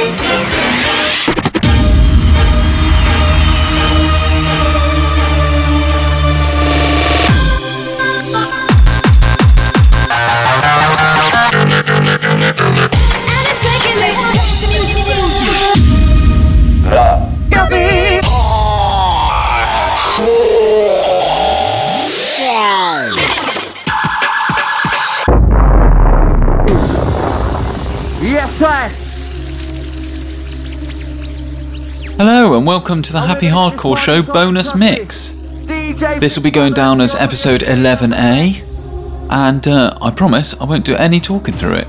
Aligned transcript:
Hello 0.00 0.08
and 0.08 0.69
welcome 32.90 33.02
to 33.04 33.12
the 33.12 33.20
Happy 33.20 33.46
Hardcore 33.46 33.96
Show 33.96 34.20
bonus 34.20 34.74
mix. 34.74 35.30
This 36.18 36.34
will 36.34 36.42
be 36.42 36.50
going 36.50 36.72
down 36.72 37.00
as 37.00 37.14
episode 37.14 37.60
11A, 37.60 39.30
and 39.30 39.68
uh, 39.68 39.96
I 40.02 40.10
promise 40.10 40.54
I 40.54 40.64
won't 40.64 40.84
do 40.84 40.96
any 40.96 41.20
talking 41.20 41.54
through 41.54 41.74
it. 41.74 41.86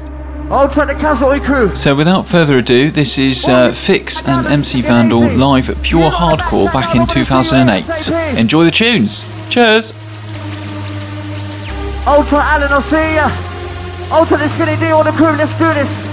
So 1.75 1.95
without 1.95 2.27
further 2.27 2.59
ado, 2.59 2.91
this 2.91 3.17
is 3.17 3.47
uh, 3.47 3.73
Fix 3.73 4.27
and 4.27 4.45
MC 4.45 4.83
Vandal 4.83 5.27
live 5.27 5.71
at 5.71 5.81
Pure 5.81 6.11
Hardcore 6.11 6.71
back 6.71 6.95
in 6.95 7.07
2008. 7.07 8.37
Enjoy 8.37 8.63
the 8.63 8.69
tunes. 8.69 9.23
Cheers. 9.49 9.93
Ultra 12.05 12.37
Alan, 12.43 12.71
I'll 12.71 12.79
see 12.79 13.15
ya. 13.15 13.27
Ultra 14.15 14.37
the 14.37 14.49
skinny 14.49 14.75
D 14.75 14.91
on 14.91 15.05
the 15.05 15.11
crew, 15.13 15.35
let's 15.35 15.57
do 15.57 15.73
this. 15.73 16.10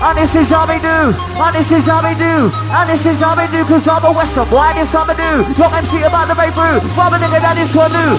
And 0.00 0.16
this 0.16 0.32
is 0.36 0.48
how 0.48 0.62
we 0.62 0.78
do, 0.78 1.10
and 1.10 1.54
this 1.58 1.72
is 1.72 1.86
how 1.86 1.98
we 1.98 2.14
do, 2.14 2.54
and 2.54 2.88
this 2.88 3.04
is 3.04 3.18
how 3.18 3.34
we 3.34 3.50
do, 3.50 3.64
cause 3.66 3.82
I'm 3.88 4.04
a 4.06 4.12
western 4.14 4.46
boy, 4.46 4.70
this 4.78 4.92
how 4.92 5.02
we 5.02 5.18
do. 5.18 5.42
Talk 5.58 5.74
MC 5.74 6.06
about 6.06 6.30
the 6.30 6.38
way 6.38 6.54
through, 6.54 6.78
Mama 6.94 7.18
nigga 7.18 7.42
that 7.42 7.58
is 7.58 7.74
what 7.74 7.90
do. 7.90 8.14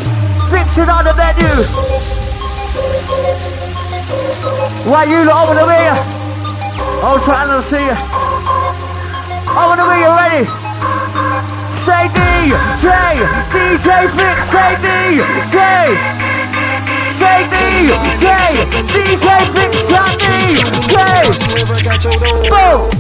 Fix 0.52 0.76
it 0.76 0.92
on 0.92 1.08
the 1.08 1.16
menu. 1.16 1.48
Why 4.92 5.08
you 5.08 5.24
lot 5.24 5.48
over 5.48 5.56
the 5.56 5.66
way? 5.72 5.88
Ultra 7.00 7.48
Alan, 7.48 7.56
I'll 7.56 7.64
see 7.64 7.80
ya. 7.80 7.96
Over 9.56 9.80
the 9.80 9.88
way, 9.88 10.04
you 10.04 10.12
ready? 10.12 10.44
Say 11.88 12.12
DJ, 12.12 12.92
DJ 13.56 13.88
Fix, 14.20 14.38
say 14.52 14.76
DJ 14.84 16.19
say 17.20 17.44
DJ, 17.52 17.92
DJ 18.88 19.26
Big 19.54 19.74
Shot 19.90 20.20
DJ, 20.20 20.60
boom. 22.50 23.00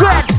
outside, 0.00 0.37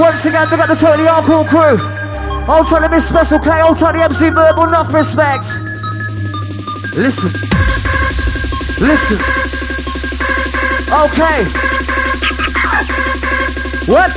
Once 0.00 0.24
again, 0.24 0.48
look 0.48 0.58
at 0.58 0.66
the 0.66 0.74
totally 0.74 1.04
hardcore 1.04 1.44
crew. 1.44 1.76
I'll 2.48 2.88
miss 2.88 3.06
Special 3.06 3.38
K, 3.38 3.50
I'll 3.50 3.76
try 3.76 3.92
the 3.92 4.02
MC 4.02 4.30
Verbal, 4.30 4.64
enough 4.64 4.88
respect. 4.94 5.44
Listen. 6.96 7.28
Listen. 8.80 9.20
Okay. 10.88 11.44
What? 13.92 14.08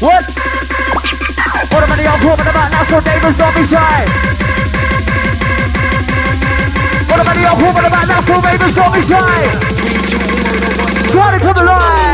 What? 0.00 0.24
What 1.68 1.84
about 1.84 2.00
the 2.00 2.04
talking 2.24 2.48
about 2.48 2.72
now? 2.72 2.82
So 2.88 2.96
neighbors 3.04 3.36
don't 3.36 3.54
be 3.54 3.64
shy. 3.68 4.08
What 7.12 7.20
about 7.20 7.36
the 7.36 7.44
talking 7.44 7.84
about 7.92 8.08
now? 8.08 8.24
So 8.24 8.40
neighbors 8.40 8.72
don't 8.72 8.94
be 8.96 9.02
shy. 9.04 9.36
Try 11.12 11.36
to 11.36 11.44
come 11.44 11.68
alive. 11.68 12.13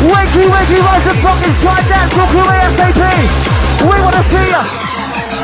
Wakey, 0.00 0.46
wakey, 0.46 0.78
rise 0.78 1.06
and 1.08 1.18
fucking 1.18 1.52
stride 1.54 1.88
dance 1.88 2.12
for 2.14 2.26
crew 2.30 2.40
ASAP. 2.40 3.57
We 3.80 3.96
wanna 4.00 4.22
see 4.22 4.50
ya. 4.50 4.62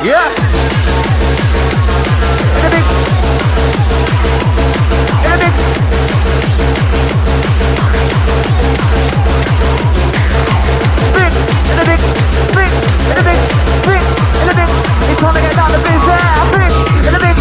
Yeah. 0.03 0.29
In 2.57 2.63
the 2.65 2.71
mix. 2.75 2.87
In 5.25 5.31
the 5.31 5.39
mix. 5.45 5.55
Mix, 11.15 11.35
in 11.71 11.77
the 11.79 11.85
mix, 11.91 12.03
mix, 12.59 12.73
in 13.11 13.17
the 13.19 13.25
mix, 13.25 13.41
mix, 13.87 14.05
in 14.41 14.47
the 14.49 14.55
mix. 14.61 14.71
It's 15.11 15.21
time 15.21 15.35
to 15.35 15.41
get 15.41 15.55
down 15.55 15.71
the 15.71 15.79
biz 15.79 16.05
mix, 17.23 17.34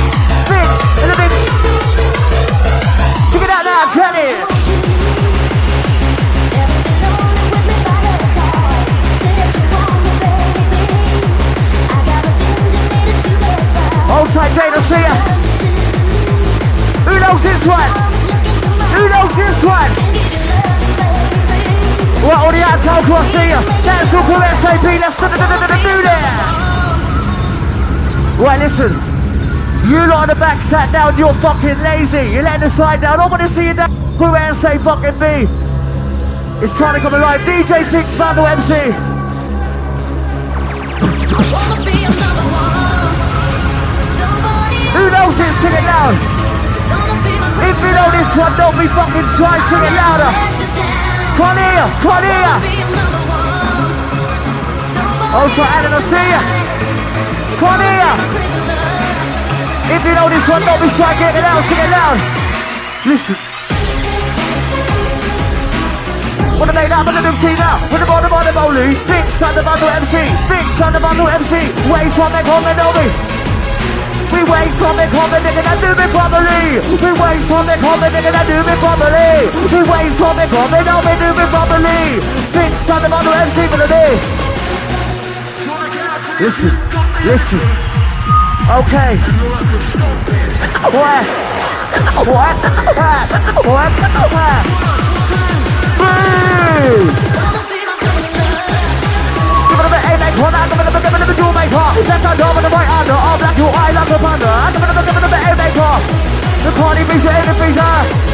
this 17.63 17.71
one? 17.71 17.91
Who 18.91 19.07
knows 19.07 19.31
this 19.39 19.63
one? 19.63 19.91
Right, 22.23 22.39
all 22.39 22.51
the 22.51 22.59
outside 22.59 23.03
crew, 23.03 23.15
I 23.15 23.23
see 23.31 23.47
ya. 23.51 23.61
That's 23.87 24.13
all 24.13 24.23
crew 24.23 24.43
SAP, 24.59 24.83
let's 24.99 25.15
do, 25.15 25.95
that. 26.03 26.27
Right, 28.39 28.59
listen. 28.59 28.91
You 29.87 29.97
lot 30.07 30.23
on 30.23 30.27
the 30.27 30.35
back 30.35 30.61
sat 30.61 30.91
down, 30.91 31.17
you're 31.17 31.33
fucking 31.35 31.79
lazy. 31.79 32.31
You're 32.31 32.43
letting 32.43 32.61
the 32.61 32.69
side 32.69 33.01
down. 33.01 33.19
I 33.19 33.27
want 33.27 33.41
to 33.41 33.47
see 33.47 33.65
you 33.67 33.73
down. 33.73 33.91
Crew 34.17 34.35
and 34.35 34.55
say 34.55 34.77
fucking 34.77 35.19
me. 35.19 35.47
It's 36.63 36.77
time 36.77 36.95
to 36.95 37.01
come 37.01 37.13
alive. 37.13 37.41
DJ 37.41 37.83
Fix, 37.91 38.07
Vandal 38.15 38.47
MC. 38.47 38.73
Who 44.95 45.09
knows 45.11 45.39
it? 45.39 45.53
Sing 45.61 45.73
it 45.73 45.83
loud. 45.83 46.32
If 47.63 47.77
you 47.79 47.91
know 47.95 48.09
this 48.11 48.31
one, 48.35 48.53
don't 48.59 48.75
be 48.75 48.87
fucking 48.91 49.27
shy. 49.39 49.55
Sing 49.71 49.83
it 49.87 49.95
louder. 49.95 50.31
Come 51.39 51.57
here, 51.57 51.87
come 52.03 52.23
here. 52.27 52.55
Oh, 55.33 55.49
try 55.55 55.65
I'll 55.65 56.01
see 56.05 56.27
ya. 56.29 56.41
Come 57.57 57.81
here. 57.81 58.13
If 59.95 60.01
you 60.05 60.13
know 60.13 60.29
this 60.29 60.45
one, 60.47 60.61
don't 60.61 60.81
be 60.81 60.89
shy. 60.89 61.11
Get 61.17 61.35
it 61.35 61.43
out, 61.43 61.63
sing 61.65 61.79
it 61.79 61.89
loud. 61.89 62.17
Listen. 63.05 63.35
Wanna 66.59 66.73
make 66.73 66.89
that 66.89 67.03
with 67.03 67.15
the 67.15 67.27
MC 67.27 67.59
now? 67.59 67.81
With 67.91 67.99
the 67.99 68.05
bottom 68.05 68.31
on 68.31 68.45
the 68.45 68.53
bowling. 68.53 68.93
Big 69.09 69.25
son 69.35 69.57
of 69.57 69.65
Vandal 69.65 69.89
MC. 69.89 70.21
Big 70.47 70.65
son 70.77 70.95
of 70.95 71.01
Vandal 71.01 71.27
MC. 71.27 71.59
Waste 71.91 72.17
one, 72.19 72.31
make 72.31 72.45
home 72.45 72.63
and 72.63 72.77
me. 72.77 73.32
We 74.33 74.41
wait 74.49 74.73
me 74.97 75.05
coming 75.13 75.45
in 75.45 75.61
and 75.61 75.79
do 75.79 75.91
me 75.93 76.07
properly. 76.09 76.81
We 76.97 77.09
wait 77.13 77.41
me 77.45 77.75
coming 77.77 78.13
in 78.17 78.25
and 78.25 78.47
do 78.49 78.57
me 78.65 78.75
properly. 78.81 79.47
We 79.69 79.79
wait 79.85 80.11
for 80.17 80.33
me 80.33 80.45
coming 80.49 80.87
on 80.89 81.01
me 81.05 81.13
do 81.21 81.29
me 81.37 81.45
properly. 81.53 82.17
Big 82.51 82.73
son 82.85 83.05
of 83.05 83.11
Vandal 83.13 83.33
MC 83.33 83.67
for 83.69 83.77
the 83.77 83.87
day. 83.87 84.17
Listen, 86.41 86.73
listen. 87.29 87.61
Okay. 88.73 89.17
What? 90.89 91.25
What? 92.25 92.55
What? 93.65 93.93
What? 94.33 94.63
Boom! 95.99 97.22
One, 100.41 100.49
give 100.49 100.81
it 100.81 100.87
a 100.87 100.91
bit, 100.93 101.03
give 101.03 101.13
it 101.13 101.21
a 101.21 101.27
bit, 101.29 101.37
dual 101.37 101.53
make 101.53 101.69
heart. 101.69 101.93
Left 102.09 102.25
hand 102.25 102.41
over 102.41 102.61
the 102.61 102.71
right 102.73 102.89
hand, 102.89 103.09
all 103.13 103.37
black, 103.37 103.55
you 103.57 103.69
eye 103.69 103.93
like 103.93 104.09
a 104.09 104.17
panda. 104.17 104.51
Give 104.73 104.81
it 104.81 104.89
a 104.89 104.93
bit, 104.97 105.05
give 105.05 105.17
it 105.17 105.25
a 105.25 105.29
bit, 105.29 105.41
A-make. 105.53 105.77
The 106.63 106.71
party 106.79 107.03
freezer, 107.05 107.29
every 107.29 107.55
freezer. 107.59 108.33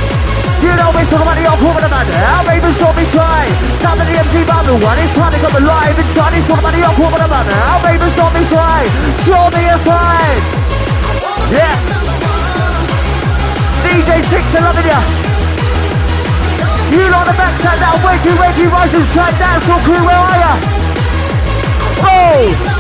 You 0.59 0.75
know 0.75 0.91
we 0.91 1.03
talk 1.07 1.23
about 1.23 1.39
the 1.39 1.47
old 1.47 1.63
woman 1.63 1.83
about 1.87 2.03
Our 2.03 2.43
babies 2.43 2.77
don't 2.77 2.91
be 2.95 3.07
shy. 3.07 3.47
Time 3.79 3.95
to 3.95 4.03
the 4.03 4.15
MC 4.15 4.43
battle 4.43 4.75
one. 4.83 4.99
It's 4.99 5.15
time 5.15 5.31
to 5.31 5.39
come 5.39 5.55
alive. 5.55 5.95
It's 5.95 6.11
time 6.15 6.35
about 6.35 6.73
the 6.75 6.83
old 6.83 6.99
woman 6.99 7.21
about 7.23 7.47
Our 7.47 7.79
babies 7.79 8.15
don't 8.19 8.33
be 8.35 8.43
shy. 8.43 8.83
Show 9.23 9.47
me 9.55 9.63
a 9.71 9.77
sign. 9.87 10.39
Yeah. 11.51 11.75
DJ 13.87 14.19
Fix, 14.27 14.43
I 14.51 14.59
loving 14.67 14.87
ya. 14.87 14.99
You 16.91 17.07
on 17.07 17.25
the 17.25 17.33
backside 17.39 17.79
now, 17.79 17.95
wakey, 18.03 18.33
wakey, 18.35 18.67
rise 18.69 18.93
and 18.93 19.05
shine, 19.15 19.35
dance 19.39 19.63
crew, 19.63 20.03
where 20.03 20.17
are 20.17 20.37
ya? 20.37 20.88
Oh! 22.01 22.79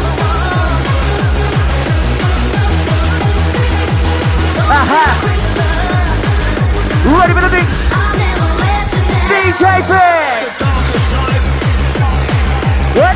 Aha! 4.71 5.05
Ready 7.19 7.33
for 7.33 7.41
the 7.41 7.49
mix? 7.49 7.89
DJ 9.27 9.81
Big! 9.89 10.47
What? 12.95 13.15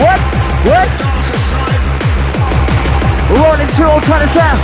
What? 0.00 0.20
What? 0.66 0.88
Rolling 3.38 3.68
to 3.68 3.82
all 3.88 4.00
trying 4.00 4.26
to 4.26 4.32
sound. 4.34 4.60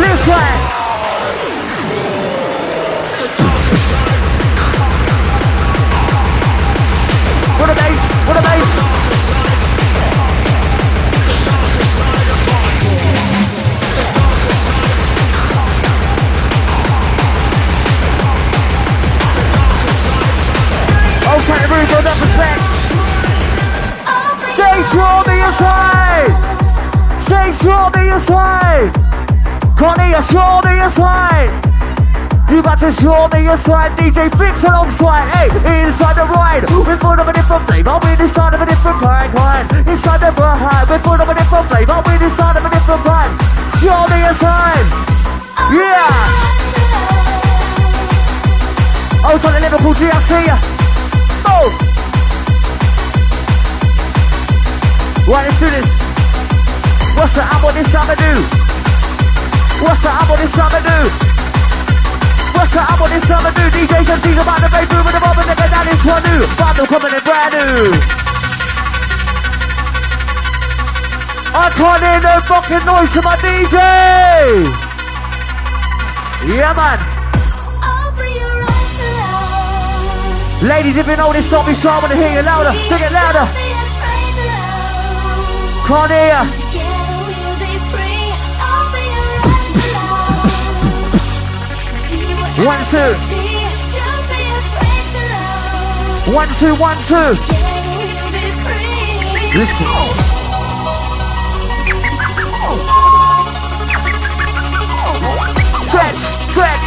Listen! 0.00 0.82
What 7.58 7.70
a 7.70 7.74
bass! 7.74 8.11
What 8.24 8.36
a! 8.36 8.52
Okay, 21.32 21.58
everybody 21.64 21.86
goes 21.90 22.06
up 22.06 22.20
respect. 22.20 22.60
Say 24.54 24.76
show 24.92 25.22
me 25.26 25.34
your 25.38 25.52
side. 25.58 26.32
Say 27.26 27.52
show 27.52 27.90
me 27.90 28.06
your 28.06 28.20
side. 28.20 28.92
Connie, 29.76 30.14
show 30.30 30.60
me 30.64 30.76
your 30.76 30.90
side. 30.90 31.71
You 32.52 32.60
got 32.60 32.78
to 32.80 32.92
show 32.92 33.28
me 33.32 33.48
your 33.48 33.56
side, 33.56 33.96
DJ 33.96 34.28
Fix 34.36 34.62
alongside. 34.62 35.24
Hey, 35.32 35.48
inside 35.88 36.20
the 36.20 36.28
ride, 36.36 36.68
we're 36.68 37.00
full 37.00 37.16
of 37.16 37.26
a 37.26 37.32
different 37.32 37.64
flavor. 37.64 37.96
We 38.04 38.12
inside 38.12 38.52
of 38.52 38.60
a 38.60 38.66
different 38.66 39.00
kind, 39.00 39.32
kind. 39.32 39.88
Inside 39.88 40.20
the 40.20 40.36
ride, 40.36 40.84
we're 40.84 41.00
full 41.00 41.16
of 41.16 41.24
a 41.24 41.32
different 41.32 41.66
flavor. 41.72 41.96
We 42.04 42.12
inside 42.20 42.60
of 42.60 42.64
a 42.68 42.68
different 42.68 43.02
kind. 43.08 43.32
Show 43.80 44.04
me 44.12 44.20
your 44.20 44.36
side. 44.36 44.84
Yeah. 45.72 46.12
Oh, 49.24 49.40
on 49.40 49.52
the 49.56 49.60
Liverpool 49.64 49.96
GRC. 49.96 50.52
Oh. 51.48 51.72
Right, 55.24 55.48
let's 55.48 55.56
do 55.56 55.72
this. 55.72 55.88
What's 57.16 57.32
the 57.32 57.48
album 57.48 57.72
this 57.80 57.88
time 57.88 58.12
I 58.12 58.16
do? 58.20 58.32
What's 59.88 60.02
the 60.04 60.12
album 60.12 60.36
this 60.36 60.52
time 60.52 60.68
I 60.68 60.84
do? 60.84 61.31
What's 62.62 62.74
the 62.74 62.78
album 62.78 63.10
this 63.10 63.26
time 63.26 63.42
I 63.42 63.50
do? 63.58 63.66
DJs 63.74 64.06
and 64.06 64.22
MCs 64.22 64.38
about 64.38 64.62
the 64.62 64.70
breakthrough 64.70 65.02
with 65.02 65.18
the 65.18 65.18
moment 65.18 65.50
that 65.50 65.58
that 65.58 65.82
is 65.90 65.98
one 66.06 66.22
new. 66.22 66.46
Vandal 66.54 66.86
coming 66.86 67.10
in 67.10 67.18
brand 67.26 67.58
new. 67.58 67.90
I 71.58 71.66
can't 71.74 72.02
hear 72.06 72.22
no 72.22 72.38
fucking 72.46 72.86
noise 72.86 73.10
from 73.10 73.26
my 73.26 73.34
DJ. 73.42 73.82
Yeah, 76.54 76.70
man. 76.78 77.02
Ladies, 80.62 80.96
if 81.02 81.06
you 81.08 81.16
know 81.16 81.32
this, 81.32 81.50
don't 81.50 81.66
be 81.66 81.74
shy. 81.74 81.90
I 81.90 81.98
want 81.98 82.12
to 82.12 82.16
hear 82.16 82.30
you 82.30 82.46
louder. 82.46 82.78
Sing 82.86 83.02
it 83.02 83.10
louder. 83.10 83.50
Can't 85.90 86.12
hear 86.14 86.30
ya. 86.30 86.91
One, 92.64 92.78
two. 92.84 93.12
One, 96.32 96.48
two, 96.60 96.76
one, 96.76 96.96
two. 97.02 97.34
Listen. 99.58 99.86
Scratch, 105.88 106.20
scratch. 106.50 106.86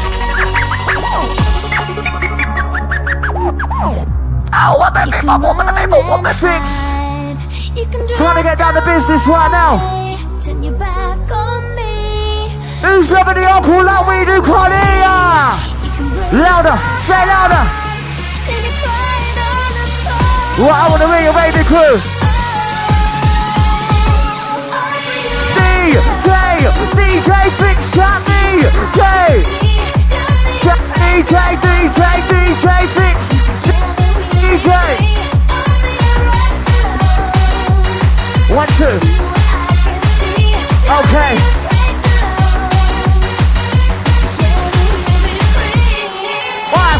Ow, 4.53 4.77
what 4.79 4.93
the 4.93 5.11
people, 5.11 5.39
what 5.39 5.57
the 5.57 5.73
people, 5.77 6.01
what 6.03 6.23
the 6.23 6.33
fix? 6.35 8.15
Trying 8.15 8.37
to 8.37 8.43
get 8.43 8.57
down 8.57 8.75
to 8.75 8.81
business 8.85 9.27
right 9.27 9.51
now. 9.51 9.94
Who's 12.85 13.09
loving 13.09 13.33
the 13.33 13.41
alcohol 13.49 13.83
like 13.83 14.05
we 14.05 14.25
do, 14.29 14.41
can't? 14.45 14.69
Louder, 16.37 16.77
say 17.09 17.17
louder. 17.25 17.65
Well, 20.61 20.69
I 20.69 20.85
want 20.89 21.01
to 21.01 21.07
hear 21.09 21.23
your 21.25 21.33
baby 21.33 21.65
crew. 21.65 21.97
DJ, 25.57 26.29
DJ 26.93 27.29
Big 27.57 27.79
Shot, 27.89 28.21
DJ, 28.21 28.69
DJ, 31.01 31.33
DJ, 31.65 32.01
DJ 32.29 32.67
Fix, 32.93 33.17
DJ. 34.45 34.69
One, 38.55 38.69
two. 38.77 38.97
Okay. 40.87 41.54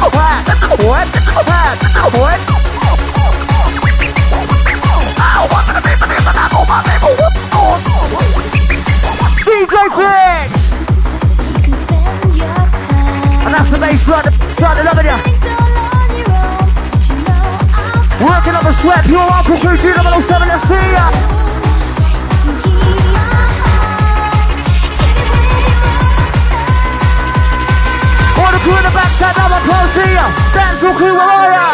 What? 0.00 1.08
What? 2.16 2.40
DJ 9.44 9.76
Biggs! 9.96 10.72
And 13.44 13.54
that's 13.54 13.70
the 13.70 13.78
bass 13.78 14.08
line, 14.08 14.32
started 14.54 14.84
loving 14.84 15.06
ya. 15.06 15.16
Working 18.24 18.54
up 18.54 18.64
a 18.64 18.72
sweat, 18.72 19.04
pure 19.04 19.20
Uncle 19.20 19.58
Crew 19.58 19.76
2007, 19.76 20.48
let's 20.48 20.62
see 20.62 20.74
ya. 20.74 21.39
Crew 28.62 28.76
in 28.76 28.84
the 28.84 28.90
backside, 28.90 29.36
now 29.36 29.48
I 29.48 29.60
can't 29.64 29.90
see 29.96 30.12
ya. 30.14 30.26
Dance 30.52 30.82
all 30.84 30.94
crew, 30.94 31.14
where 31.16 31.28
are 31.28 31.52
ya? 31.52 31.66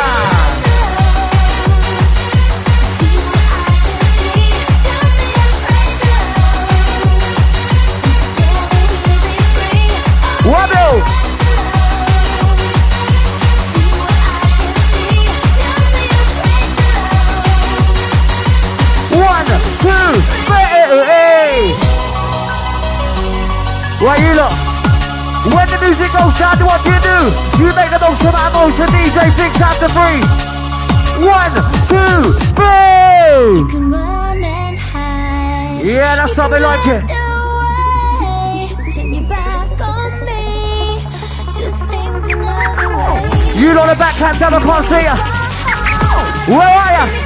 Wabble! 10.47 11.03
One, 19.17 19.51
two, 19.83 20.11
three. 20.47 20.67
Right, 24.07 24.21
you 24.21 24.33
look. 24.35 24.66
When 25.55 25.67
the 25.69 25.79
music 25.79 26.11
goes 26.11 26.35
down, 26.39 26.59
what 26.67 26.83
do 26.83 26.91
you 26.91 27.01
do? 27.01 27.19
You 27.63 27.69
make 27.79 27.91
the 27.91 28.01
most 28.03 28.25
of 28.25 28.35
that 28.35 28.51
emotion. 28.51 28.87
DJ 28.91 29.31
Fix 29.39 29.53
after 29.63 29.87
three. 29.95 30.21
One, 31.23 31.55
two, 31.87 32.35
three. 32.59 33.71
can 33.71 33.91
run 33.91 34.43
and 34.43 34.79
hide. 34.79 35.87
Yeah, 35.87 36.17
that's 36.17 36.37
how 36.37 36.51
we 36.51 36.59
like 36.59 36.87
it. 36.87 37.03
Turn 38.93 39.13
your 39.13 39.29
back 39.29 39.81
on 39.81 40.25
me. 40.25 41.05
Do 41.53 41.71
things 41.91 42.27
another 42.27 42.89
way. 42.97 43.31
You 43.61 43.75
know 43.75 43.87
the 43.87 43.95
backhand 43.95 44.39
down, 44.39 44.55
I 44.55 44.61
can't 44.61 44.85
see 44.87 45.05
ya. 45.05 45.15
Where 46.49 46.69
are 46.69 46.93
ya? 46.93 47.26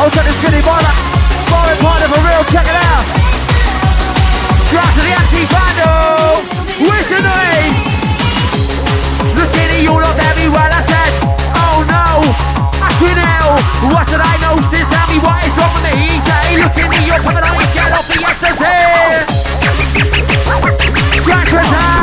Outside 0.00 0.24
the 0.24 0.32
skinny 0.32 0.64
like, 0.64 0.96
sparring 1.44 1.76
partner 1.84 2.08
for 2.08 2.24
real, 2.24 2.40
check 2.48 2.64
it 2.64 2.72
out. 2.72 3.04
Shout 4.72 4.88
to 4.96 5.00
the 5.04 5.12
anti-bando. 5.12 6.40
Where's 6.88 7.04
the 7.12 7.20
noise? 7.20 7.76
The 9.36 9.44
you 9.84 9.92
look 9.92 10.16
at 10.16 10.32
me 10.40 10.48
while 10.48 10.72
I 10.72 10.80
said, 10.88 11.12
oh 11.52 11.84
no, 11.84 12.24
fucking 12.80 13.12
hell. 13.12 13.60
What 13.92 14.08
did 14.08 14.24
I 14.24 14.40
know? 14.40 14.56
Since 14.72 14.88
tell 14.88 15.04
me 15.12 15.20
what 15.20 15.44
is 15.44 15.52
wrong 15.60 15.76
with 15.76 15.84
me. 15.92 16.08
Say, 16.24 16.56
look 16.64 16.72
me, 16.88 17.04
you're 17.04 17.20
coming 17.20 17.44
on, 17.44 17.60
get 17.76 17.92
off 17.92 18.08
the 18.08 18.24
SSA. 18.24 18.80
Scratch 21.20 21.52
attack. 21.52 21.99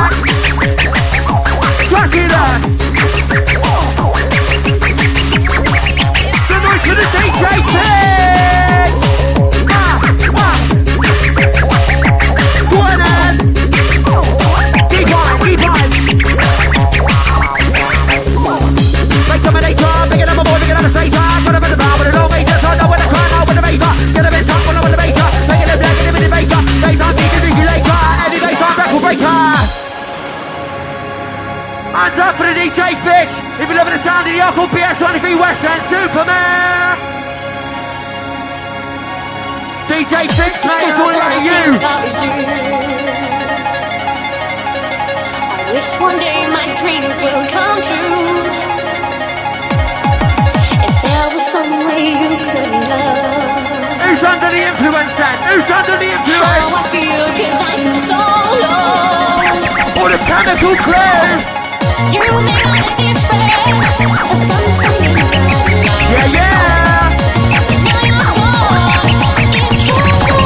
Loving 33.77 33.93
the 33.93 34.01
sound 34.01 34.25
of 34.25 34.33
the 34.33 34.41
Uncle 34.41 34.65
BS23 34.73 35.37
West 35.37 35.61
End 35.61 35.83
Superman. 35.85 36.97
DJ 39.85 40.25
Fix, 40.33 40.65
man, 40.65 40.81
it's 40.81 40.97
all 40.97 41.13
about 41.13 41.37
you. 41.45 41.77
I 45.61 45.77
wish 45.77 45.93
one 46.01 46.17
day 46.17 46.49
my 46.49 46.65
dreams 46.81 47.21
will 47.21 47.45
come 47.53 47.77
true. 47.85 48.41
If 50.81 50.97
there 51.05 51.29
was 51.37 51.45
some 51.53 51.69
way 51.85 52.17
you 52.17 52.33
could 52.33 52.73
know 52.89 53.37
Who's 54.01 54.23
under 54.25 54.49
the 54.57 54.63
influence 54.73 55.13
then? 55.21 55.37
Who's 55.53 55.69
under 55.69 56.01
the 56.01 56.09
influence? 56.17 56.49
how 56.49 56.73
I 56.73 56.89
feel, 56.89 57.29
cause 57.37 57.61
I'm 57.61 57.93
so 58.09 58.17
low. 58.57 60.01
Or 60.01 60.09
the 60.09 60.17
chemical 60.25 60.73
crew? 60.81 61.56
You 61.97 62.19
make 62.21 62.31
all 62.31 62.45
difference. 62.45 62.93
The 64.29 64.37
sun's 64.37 64.77
shining. 64.77 65.17
Yeah, 66.13 66.29
yeah. 66.29 67.09
Now 67.49 68.37
you're 68.37 68.53
gone. 68.53 68.77
It 68.85 69.57
can't 69.57 70.21
go 70.21 70.37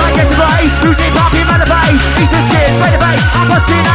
like 0.00 0.16
it's 0.16 0.38
right, 0.40 0.72
music 0.80 1.12
popping 1.12 1.44
by 1.44 1.60
the 1.60 1.68
bass. 1.68 2.00
He's 2.16 2.32
the 2.32 2.40
skin, 2.48 2.80
by 2.80 2.88
the 2.88 2.96
bass. 2.96 3.20
I'm 3.36 3.48
delivering. 3.52 3.88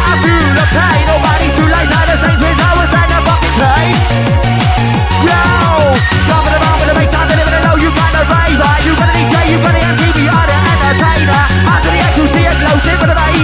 No, 7.66 7.76
you've 7.82 7.96
got 7.96 8.14
no 8.14 8.22
favor. 8.30 8.70
You've 8.86 9.00
got 9.00 9.10
a 9.10 9.18
sinner, 9.26 9.42
I 13.18 13.43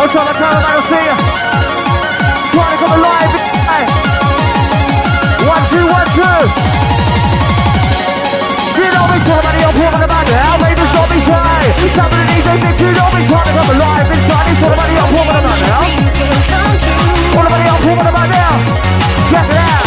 I'll 0.00 0.08
try 0.08 0.24
my 0.24 0.32
cameraman 0.32 0.80
to 0.80 0.84
see 0.88 0.96
ya. 0.96 1.14
Trying 2.56 2.72
to 2.72 2.78
come 2.80 2.96
alive. 2.96 3.32
One, 5.44 5.64
two, 5.68 5.84
one, 5.92 6.08
two. 6.16 6.40
You 8.80 8.88
know 8.96 9.04
me, 9.12 9.18
somebody 9.28 9.60
I'm 9.60 9.76
talking 9.76 10.00
about 10.00 10.24
now, 10.24 10.56
baby, 10.56 10.88
don't 10.88 11.04
be 11.04 11.20
shy. 11.20 11.68
Some 11.92 12.08
of 12.08 12.16
the 12.16 12.36
thinks 12.48 12.80
you 12.80 12.96
know 12.96 13.12
me, 13.12 13.28
trying 13.28 13.44
to 13.44 13.52
come 13.52 13.76
alive 13.76 14.08
inside. 14.08 14.48
It's 14.48 14.60
somebody 14.64 14.96
I'm 14.96 15.04
talking 15.04 15.36
about 15.36 15.44
My 15.44 15.68
now. 15.68 15.84
dreams 15.84 16.16
will 16.16 16.48
come 16.48 16.74
true. 16.80 17.36
What 17.36 17.44
about 17.44 17.60
y'all 17.60 17.84
talking 17.84 18.32
now? 18.32 18.56
Check 19.28 19.52
it 19.52 19.60
out. 19.60 19.79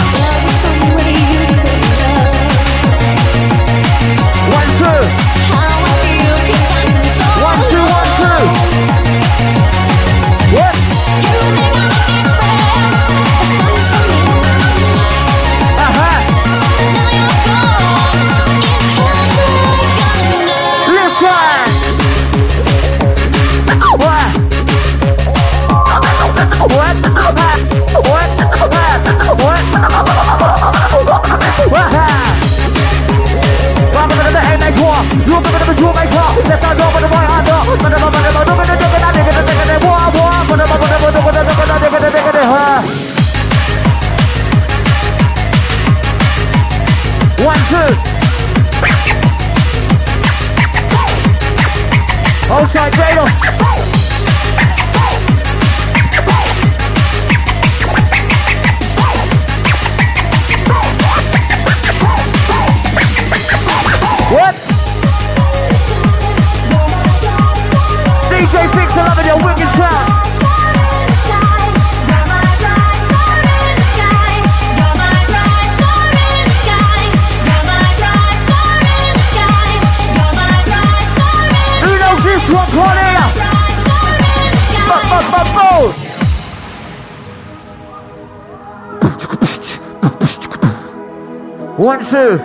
One, 91.78 92.06
two. 92.06 92.38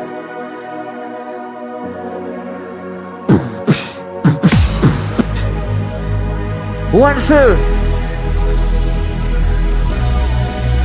One, 6.97 7.21
two. 7.21 7.35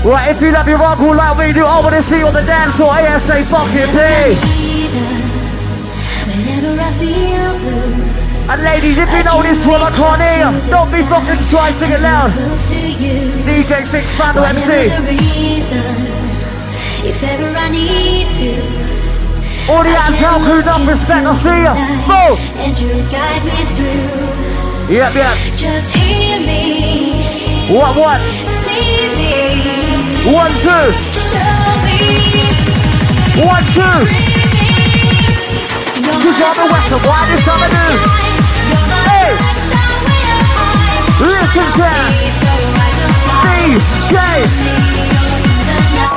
Right, 0.04 0.36
if 0.36 0.42
you 0.42 0.52
love 0.52 0.68
your 0.68 0.78
rock 0.78 1.00
all 1.00 1.16
like 1.16 1.38
we 1.38 1.54
do, 1.54 1.64
I 1.64 1.80
want 1.80 1.96
to 1.96 2.02
see 2.02 2.18
you 2.20 2.28
on 2.28 2.34
the 2.34 2.42
dance 2.42 2.76
floor 2.76 2.92
ASA 2.92 3.46
fucking 3.46 3.88
P. 3.96 4.36
Whenever 6.28 6.82
I 6.82 6.92
feel 7.00 8.52
And 8.52 8.62
ladies, 8.62 8.98
if 8.98 9.10
you 9.10 9.24
know 9.24 9.42
this 9.42 9.66
one, 9.66 9.82
I 9.82 9.90
can't 9.90 10.22
hear. 10.22 10.52
Don't 10.70 10.92
be 10.92 11.02
fucking 11.08 11.48
trying 11.50 11.74
to 11.76 11.80
sing 11.80 11.94
it 11.94 12.02
loud. 12.02 12.34
close 12.34 12.70
to 12.72 12.76
you. 12.76 13.32
DJ 13.48 13.88
Fix 13.88 14.06
Vandal 14.18 14.44
MC. 14.44 16.20
Whatever 17.04 17.12
the 17.12 17.12
reason, 17.12 17.12
if 17.12 17.24
ever 17.24 17.50
I 17.58 17.70
need 17.70 18.28
to. 18.40 18.52
All 19.72 19.84
the 19.84 19.90
hands 19.90 20.22
out, 20.24 20.42
crew, 20.42 20.60
enough 20.60 20.88
respect, 20.88 21.26
I 21.28 21.36
see 21.36 21.64
ya. 21.64 21.74
Move. 22.08 22.40
And 22.60 22.80
you 22.80 22.92
guide 23.12 23.44
me 23.44 23.66
through. 23.76 24.96
Yep, 24.96 25.16
yep. 25.16 25.36
Just 25.56 25.96
hear 25.96 26.40
me, 26.40 27.14
What, 27.72 27.96
what? 27.96 28.20
see 28.48 29.08
me, 29.16 30.32
One, 30.32 30.52
two. 30.60 30.92
show 31.16 31.40
me, 31.88 32.00
One, 33.44 33.64
two. 33.76 34.00
me. 34.04 34.20
You're 36.04 36.20
Cause 36.24 36.40
I'm 36.44 36.56
the 36.56 36.66
Western, 36.72 37.02
why 37.08 37.20
this 37.32 37.44
time 37.46 37.64
I 37.64 37.70
do? 37.72 37.88
You're 38.70 38.88
my 38.88 39.00
Hey. 39.08 39.32
lifestyle 39.40 40.00
when 40.04 40.20
you're 40.28 40.46
high. 40.52 41.24
Listen 41.24 41.64
to 41.64 41.80
that. 41.84 42.12
So 42.40 42.52
I 42.76 42.92
don't. 43.00 43.44
DJ, 43.44 44.16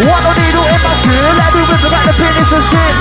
What 0.00 0.20
no 0.24 0.32
needle 0.32 0.64
in 0.64 0.80
my 0.80 0.92
skin, 1.04 1.32
let 1.36 1.50
me 1.52 1.60
with 1.68 1.84
about 1.84 2.04
the 2.08 2.14
penis 2.16 2.50
and 2.56 2.64
sin. 2.72 2.94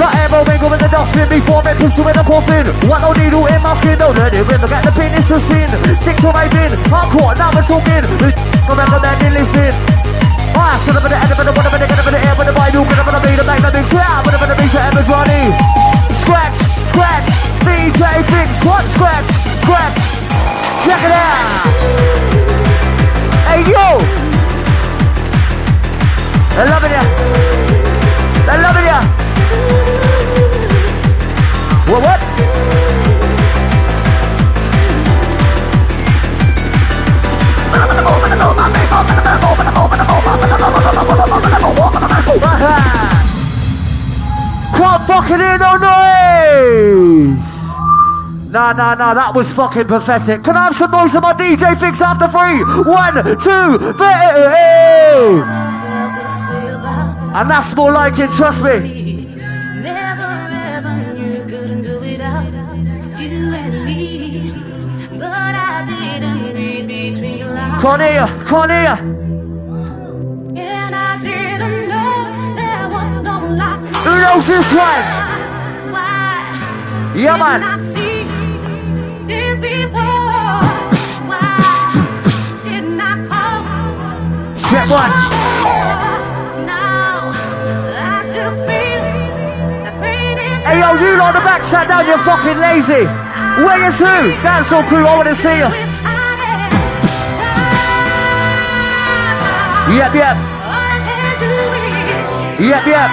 Like 0.00 0.16
ammo 0.24 0.40
mingle 0.48 0.72
in 0.72 0.80
the 0.80 0.88
dustbin 0.88 1.28
before 1.28 1.60
me 1.60 1.76
pistol 1.76 2.08
in 2.08 2.16
the 2.16 2.24
coffin. 2.24 2.64
What 2.88 3.04
no 3.04 3.12
needle 3.12 3.44
in 3.52 3.60
my 3.60 3.76
skin, 3.76 4.00
don't 4.00 4.16
let 4.16 4.32
it 4.32 4.48
rip 4.48 4.64
about 4.64 4.80
the 4.80 4.92
penis 4.96 5.28
and 5.28 5.44
sin. 5.44 5.68
Stick 5.92 6.16
to 6.24 6.32
my 6.32 6.48
bin, 6.48 6.72
caught 6.88 7.36
now 7.36 7.52
we're 7.52 7.68
talking. 7.68 8.00
Remember 8.64 8.96
man, 9.04 9.16
they 9.20 9.44
listen. 9.44 9.76
Ah, 10.56 10.80
shut 10.80 10.96
up 10.96 11.04
in 11.04 11.12
the 11.12 11.20
end 11.20 11.32
of 11.32 11.36
the 11.36 11.52
one 11.52 11.66
of 11.68 11.72
the 11.72 11.78
get 11.84 11.92
up 11.92 12.08
in 12.08 12.14
the 12.16 12.20
air 12.24 12.32
with 12.32 12.48
the 12.48 12.56
vinyl, 12.56 12.88
get 12.88 12.96
up 12.96 13.08
in 13.08 13.14
the 13.16 13.20
beat, 13.20 13.36
the 13.36 13.44
magnetic, 13.44 13.84
yeah, 13.92 14.24
with 14.24 14.32
the 14.32 14.56
beat, 14.56 14.72
the 14.72 14.80
Emma's 14.88 15.08
running. 15.12 15.52
Scratch, 16.24 16.56
scratch, 16.88 17.28
DJ 17.60 18.24
Big 18.24 18.48
Squat, 18.56 18.84
scratch, 18.96 19.28
scratch. 19.68 20.00
Check 20.88 21.02
it 21.04 21.12
out. 21.12 21.68
Hey, 23.52 23.68
yo! 23.68 24.21
They're 26.54 26.68
loving 26.68 26.92
ya. 26.92 27.02
They're 28.44 28.60
loving 28.60 28.84
ya. 28.84 29.00
What, 31.88 32.02
what? 32.04 32.20
Come 44.76 45.06
fucking 45.06 45.40
in, 45.40 45.58
no 45.58 45.76
noise! 45.78 47.38
Nah, 48.52 48.72
nah, 48.74 48.94
nah, 48.94 49.14
that 49.14 49.32
was 49.34 49.50
fucking 49.52 49.86
pathetic. 49.86 50.44
Can 50.44 50.56
I 50.56 50.64
have 50.64 50.76
some 50.76 50.90
noise 50.90 51.14
on 51.14 51.22
my 51.22 51.32
DJ 51.32 51.80
fix 51.80 52.02
after 52.02 52.28
three? 52.28 52.62
One, 52.84 53.24
two, 53.40 53.92
three! 53.96 55.61
And 57.34 57.48
that's 57.48 57.74
more 57.74 57.90
like 57.90 58.18
it, 58.18 58.30
trust 58.32 58.62
me. 58.62 59.24
Never 59.80 60.32
ever 60.76 61.14
knew 61.14 61.42
couldn't 61.48 61.80
do 61.80 61.98
without 61.98 62.44
you 63.18 63.54
and 63.54 63.86
me. 63.86 64.52
But 65.18 65.54
I 65.54 65.82
didn't 65.86 66.54
read 66.54 66.86
between 66.86 67.38
your 67.38 67.48
lines. 67.48 67.80
Cornelia, 67.82 68.26
Cornelia. 68.44 68.96
And 70.60 70.94
I 70.94 71.18
didn't 71.20 71.88
know 71.88 72.54
there 72.54 72.88
was 72.90 73.10
no 73.22 73.36
like 73.56 73.80
Who 74.04 74.14
knows 74.20 74.46
this 74.46 74.70
one? 74.74 75.02
Why 75.90 77.12
Yeah, 77.16 77.36
man. 77.38 77.62
I 77.62 77.78
see 77.78 78.24
this 79.26 79.58
before? 79.58 80.60
Why 81.30 82.60
didn't 82.62 83.00
I 83.00 83.26
come? 83.26 84.54
Step 84.54 84.90
one. 84.90 85.61
Yo, 90.82 90.98
you 90.98 91.14
on 91.22 91.32
the 91.32 91.40
back 91.46 91.62
sat 91.62 91.86
down, 91.86 92.02
you're 92.06 92.18
fucking 92.26 92.58
lazy. 92.58 93.06
Where 93.62 93.78
you 93.78 93.90
to? 94.02 94.14
Dancehall 94.42 94.82
crew, 94.88 95.06
I 95.06 95.14
wanna 95.16 95.34
see 95.34 95.62
you. 95.62 95.70
Yep, 99.94 100.12
yep, 100.14 100.36
yep, 102.58 102.84
yep. 102.86 103.10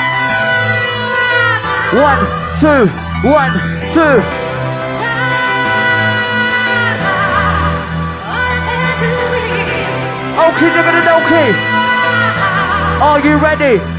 One, 1.93 2.21
two, 2.57 2.89
one, 3.27 3.53
two. 3.93 4.17
Okay, 10.39 10.69
nigga, 10.73 11.01
okay. 11.19 11.49
Are 13.01 13.19
you 13.19 13.37
ready? 13.37 13.98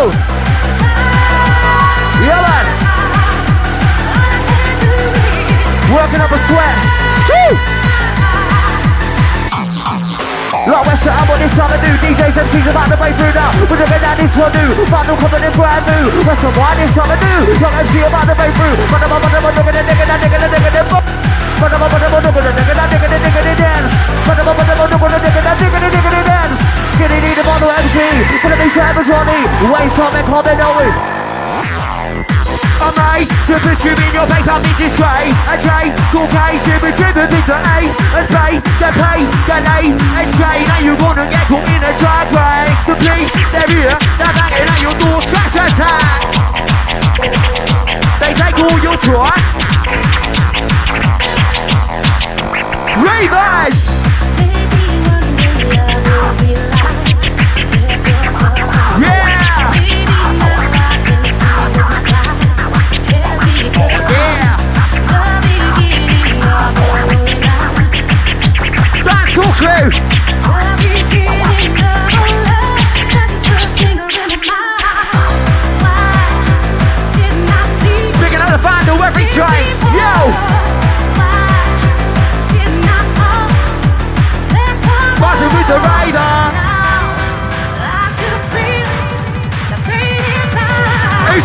Man. 0.00 0.16
Working 5.92 6.24
up 6.24 6.32
a 6.32 6.40
sweat. 6.48 6.76
Shoo! 7.28 7.52
Like 10.64 10.86
Western, 10.88 11.12
I'm 11.12 11.28
this 11.36 11.52
time 11.52 11.68
to 11.68 11.76
do. 11.84 11.92
DJs 12.00 12.32
and 12.32 12.48
MCs 12.48 12.70
about 12.72 12.88
to 12.88 12.96
break 12.96 13.12
through 13.20 13.36
now. 13.36 13.52
We're 13.60 13.76
looking 13.76 13.92
at 13.92 14.16
this 14.16 14.32
one 14.40 14.48
new. 14.56 14.72
Vandal 14.88 15.20
coming 15.20 15.44
in 15.44 15.52
brand 15.52 15.84
new. 15.84 16.24
Western, 16.24 16.56
why 16.56 16.72
this 16.80 16.96
time 16.96 17.12
to 17.12 17.20
do? 17.20 17.60
Young 17.60 17.76
MC 17.84 18.00
about 18.00 18.24
to 18.24 18.32
break 18.40 18.56
through. 18.56 18.80
But 18.88 19.04
I'm 19.04 19.12
about 19.12 19.28
to 19.28 19.40
look 19.44 19.52
at 19.52 19.68
the 19.68 19.84
nigga, 19.84 20.04
that 20.08 20.16
nigga, 20.24 20.40
that 20.40 20.48
nigga, 20.48 20.80
that 20.80 20.88
but 21.60 21.68
I'm 21.68 21.76
about 21.76 21.92
to 21.92 22.08
look 22.08 22.24
at 22.24 22.32
the 22.40 22.52
nigga, 22.56 22.72
that 22.72 22.88
nigga, 22.88 23.04
that 23.04 23.20
nigga, 23.20 23.40
that 23.44 23.56
dance. 23.60 23.94
But 24.24 24.40
I'm 24.40 24.48
about 24.48 24.64
to 24.64 24.74
look 24.80 24.96
at 24.96 25.12
the 25.12 25.18
nigga, 25.28 25.40
that 25.44 25.56
nigga, 25.60 25.76
that 25.76 25.92
nigga, 25.92 26.08
that 26.08 26.24
dance 26.24 26.79
skinny 27.00 27.20
need 27.24 27.38
a 27.40 27.44
model 27.48 27.72
MC. 27.72 27.96
Gonna 28.44 28.60
be 28.60 28.68
Trevor 28.76 29.04
Johnny. 29.08 29.40
Waste 29.72 29.96
on 29.96 30.12
the 30.12 30.20
comment, 30.28 30.60
Owen. 30.60 30.92
I'm 32.80 32.96
A, 32.96 33.24
super 33.48 33.72
tubing 33.80 34.12
your 34.12 34.28
face, 34.28 34.44
I'm 34.44 34.60
in 34.60 34.76
display. 34.76 35.32
A 35.48 35.56
J, 35.64 35.92
cool 36.12 36.28
K, 36.28 36.60
super 36.60 36.92
a 36.92 37.24
big 37.24 37.44
for 37.48 37.56
A. 37.56 37.78
A 37.88 38.20
spade, 38.28 38.60
get 38.76 38.92
pay, 39.00 39.20
get 39.48 39.64
A. 39.64 39.80
A 39.96 40.22
J, 40.36 40.40
now 40.68 40.80
you're 40.84 41.00
gonna 41.00 41.24
get 41.32 41.48
caught 41.48 41.64
in 41.72 41.80
a 41.80 41.92
dragway. 41.96 42.68
The 42.84 42.94
police, 43.00 43.32
they're 43.52 43.68
here, 43.68 43.96
they're 44.20 44.36
banging 44.36 44.68
at 44.68 44.80
your 44.84 44.96
door, 45.00 45.20
scratch 45.24 45.56
attack. 45.56 46.20
They 48.20 48.32
take 48.36 48.60
all 48.60 48.78
your 48.84 48.96
joy. 49.00 49.32
Ravers! 53.00 53.78
Baby, 54.36 54.84
one 55.08 55.28
day 55.36 55.76
I 55.76 55.96
will 56.04 56.32
be 56.40 56.52
like 56.56 56.79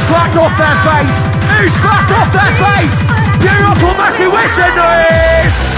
fucked 0.08 0.38
off 0.38 0.58
their 0.58 0.78
face? 0.86 1.18
Who's 1.52 1.76
fucked 1.84 2.12
off 2.12 2.30
their 2.32 2.54
face? 2.62 2.96
Beautiful 3.42 3.94
massive 3.98 4.32
western 4.32 5.75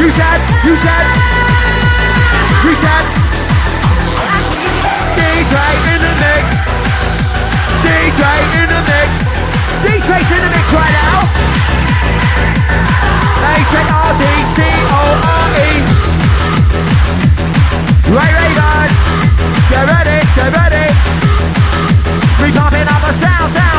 you 0.00 0.08
said, 0.10 0.40
you 0.64 0.74
said, 0.80 1.04
you 2.64 2.72
said, 2.72 3.04
DJ 5.12 5.54
in 5.92 6.00
the 6.00 6.12
mix, 6.24 6.44
DJ 7.84 8.22
in 8.56 8.68
the 8.72 8.80
mix, 8.88 9.10
DJ's 9.84 10.30
in 10.32 10.40
the 10.40 10.50
mix 10.56 10.72
right 10.72 10.94
now. 11.04 11.20
H-A-R-D-C-O-R-E. 13.60 14.90
Right, 18.16 18.32
right, 18.40 18.54
guys. 18.56 18.92
Get 19.68 19.84
ready, 19.84 20.18
get 20.32 20.50
ready. 20.56 20.86
We 22.40 22.48
popping 22.56 22.88
up 22.88 23.04
a 23.04 23.12
sound, 23.20 23.69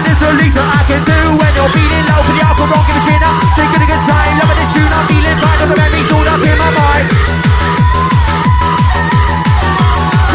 and 0.00 0.08
it's 0.08 0.16
the 0.16 0.32
least 0.40 0.56
that 0.56 0.64
I 0.64 0.80
can 0.88 1.04
do 1.04 1.36
when 1.36 1.52
you're 1.52 1.68
feeling 1.76 2.04
low 2.08 2.24
for 2.24 2.32
the 2.32 2.40
alcohol, 2.40 2.80
give 2.88 2.96
a 2.96 3.02
chin 3.04 3.20
up. 3.20 3.36
Thinking 3.52 3.84
a 3.84 3.88
good 3.88 4.00
time, 4.08 4.32
loving 4.40 4.56
the 4.56 4.68
tune, 4.72 4.88
I'm 4.88 5.04
feeling 5.12 5.36
fine, 5.36 5.58
but 5.60 5.68
the 5.68 5.76
memory's 5.76 6.08
all 6.08 6.24
up 6.24 6.40
in 6.40 6.56
my 6.56 6.70
mind. 6.72 7.04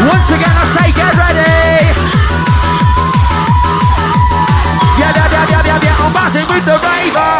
Once 0.06 0.30
again, 0.30 0.54
I 0.54 0.64
say 0.70 0.94
get 0.94 1.12
ready. 1.18 1.50
Yeah, 5.02 5.10
yeah, 5.18 5.34
yeah, 5.34 5.50
yeah, 5.50 5.66
yeah, 5.66 5.82
yeah. 5.82 6.02
I'm 6.06 6.14
batting 6.14 6.46
with 6.46 6.62
the 6.62 6.78
raver. 6.78 7.34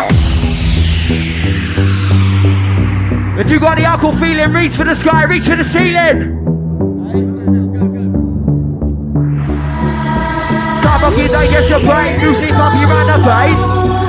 If 3.38 3.46
you 3.54 3.60
got 3.60 3.78
the 3.78 3.84
alcohol 3.84 4.18
feeling, 4.18 4.50
reach 4.50 4.74
for 4.74 4.84
the 4.84 4.94
sky, 4.98 5.24
reach 5.30 5.46
for 5.46 5.54
the 5.54 5.62
ceiling. 5.62 6.45
Start 11.06 11.18
rocking, 11.18 11.30
digest 11.32 11.70
your 11.70 11.78
brain. 11.82 12.18
Music 12.18 12.50
pump 12.50 12.74
you 12.80 12.86
round 12.86 13.08
the 13.08 13.18
vein. 13.22 13.54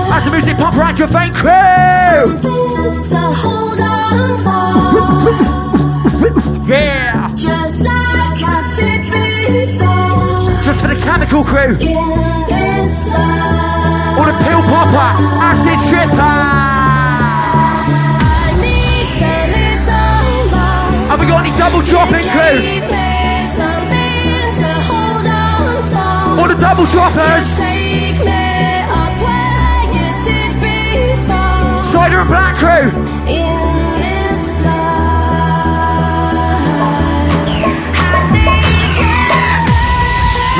That's 0.09 0.25
the 0.25 0.31
music 0.31 0.57
pump 0.57 0.75
around 0.77 0.97
your 0.97 1.07
vein, 1.07 1.31
crew. 1.31 2.39
To 2.41 3.19
hold 3.37 3.79
on 3.79 4.39
for, 4.41 4.73
Yeah. 6.65 7.29
just 7.35 7.81
like 7.81 8.41
I 8.41 8.73
did 8.75 9.11
before. 9.77 10.61
Just 10.63 10.81
for 10.81 10.87
the 10.87 10.95
chemical 10.95 11.43
crew. 11.43 11.75
In 11.77 12.45
this 12.49 13.07
life, 13.09 14.17
Or 14.17 14.25
the 14.25 14.33
pill 14.43 14.63
popper, 14.63 15.11
acid 15.49 15.77
tripper. 15.87 16.17
I 16.17 16.19
need 18.57 19.21
a 19.21 19.23
little 19.53 20.49
more. 20.49 21.09
Have 21.09 21.19
we 21.19 21.25
got 21.27 21.45
any 21.45 21.53
double 21.59 21.81
dropping 21.83 22.27
crew? 22.27 22.57
Or 26.37 26.47
the 26.47 26.53
double 26.61 26.85
droppers? 26.85 27.49
Take 27.57 28.21
me 28.21 28.29
up 28.93 29.09
where 29.17 29.89
you 29.89 30.05
did 30.21 30.53
before. 30.61 31.81
Cider 31.81 32.21
and 32.21 32.29
black 32.29 32.61
crew. 32.61 32.93
In 33.25 33.57
this 33.97 34.61
life. 34.61 35.17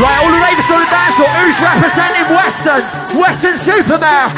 Right, 0.02 0.18
all 0.18 0.34
the 0.34 0.42
ladies 0.42 0.66
on 0.66 0.82
the 0.82 0.90
dance 0.90 1.14
floor. 1.14 1.30
Who's 1.46 1.62
representing 1.62 2.26
Western? 2.34 2.82
Western 3.14 3.58
Superman. 3.62 4.34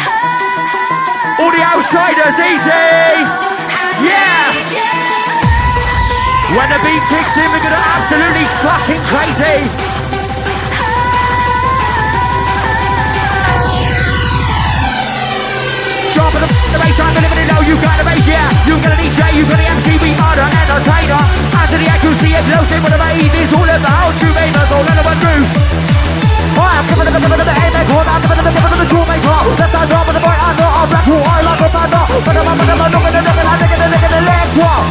All 1.39 1.51
the 1.55 1.63
outsiders, 1.63 2.35
easy. 2.35 3.15
Yeah. 4.03 4.43
When 6.51 6.67
the 6.67 6.79
beat 6.83 7.03
kicks 7.07 7.31
in, 7.39 7.47
we're 7.47 7.63
gonna 7.63 7.79
absolutely 7.79 8.43
fucking 8.59 8.99
crazy. 9.07 9.88
Of 16.99 17.15
the, 17.15 17.21
the 17.21 17.29
bass, 17.29 17.39
I'm 17.39 17.39
delivering 17.39 17.47
it 17.47 17.53
low, 17.55 17.61
you 17.63 17.75
got 17.79 17.95
the 17.95 18.05
bass, 18.05 18.27
yeah. 18.27 18.47
You 18.67 18.75
got 18.83 18.91
the 18.91 18.99
DJ, 18.99 19.19
you 19.39 19.43
got 19.47 19.57
the 19.57 19.67
MC, 19.67 19.87
we 20.03 20.11
are 20.19 20.35
the 20.35 20.45
entertainer. 20.45 21.23
Answer 21.55 21.79
the 21.79 21.87
accuracy, 21.87 22.29
explosive, 22.35 22.83
the 22.83 22.97
rave 22.99 23.35
is 23.35 23.51
all 23.55 23.69
about. 23.69 24.11
True 24.19 24.33
ravers, 24.35 24.71
all 24.71 24.83
under. 24.83 25.09
I'm 26.79 26.87
the 26.87 26.95
the 26.95 27.19
with 30.07 30.15
the 30.15 30.99
who 31.07 31.15
I 31.19 31.41
like 31.43 31.59
a 31.59 31.69
thunder. 31.69 32.03
But 32.23 32.35
walk. 34.59 34.85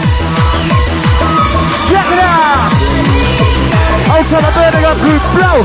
Check 1.88 2.08
it 2.12 2.20
out. 2.20 2.72
Outside 4.12 4.44
the 4.44 4.52
building 4.56 4.84
up 4.84 4.98
group, 4.98 5.22
blow. 5.32 5.58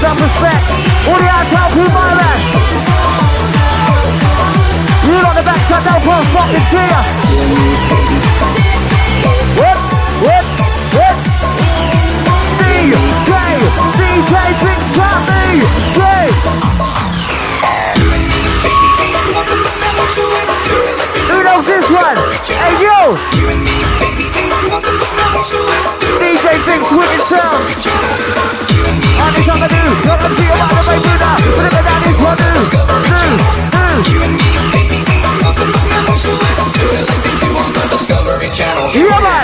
Some 0.00 0.18
respect. 0.18 0.66
All 1.08 1.18
the 1.18 1.28
outside 1.28 1.70
crew, 1.72 1.88
my 1.94 3.25
You 5.16 5.24
on 5.24 5.32
the 5.32 5.40
backside 5.40 5.80
now, 5.88 5.96
cross 6.04 6.28
fucking 6.28 6.60
see 6.68 6.76
ya. 6.76 7.00
What? 9.56 9.78
What? 10.20 10.44
What? 10.92 11.16
DJ, 12.60 12.92
DJ 13.96 14.34
Big 14.60 14.80
Shot 14.92 15.16
DJ. 15.24 16.04
Who 21.32 21.38
knows 21.48 21.64
this 21.64 21.88
one? 21.88 22.16
Hey 22.44 22.76
yo! 22.84 23.16
DJ 26.20 26.44
Big 26.68 26.82
Wicked 26.92 27.24
Sound. 27.24 27.64
On 29.16 29.32
this 29.32 29.48
one 29.48 29.64
I 29.64 29.68
do. 29.72 29.80
You're 29.80 30.12
gonna 30.12 30.36
feel 30.36 30.52
about 30.52 30.76
the 30.76 30.84
way 30.92 31.00
do 31.00 31.08
now. 31.16 31.40
Look 31.56 31.72
at 31.72 31.84
that, 31.88 32.04
this 32.04 32.20
one 32.20 32.36
do. 32.36 32.52
Do, 34.04 34.80
do. 34.80 34.85
Yeah! 38.94 39.36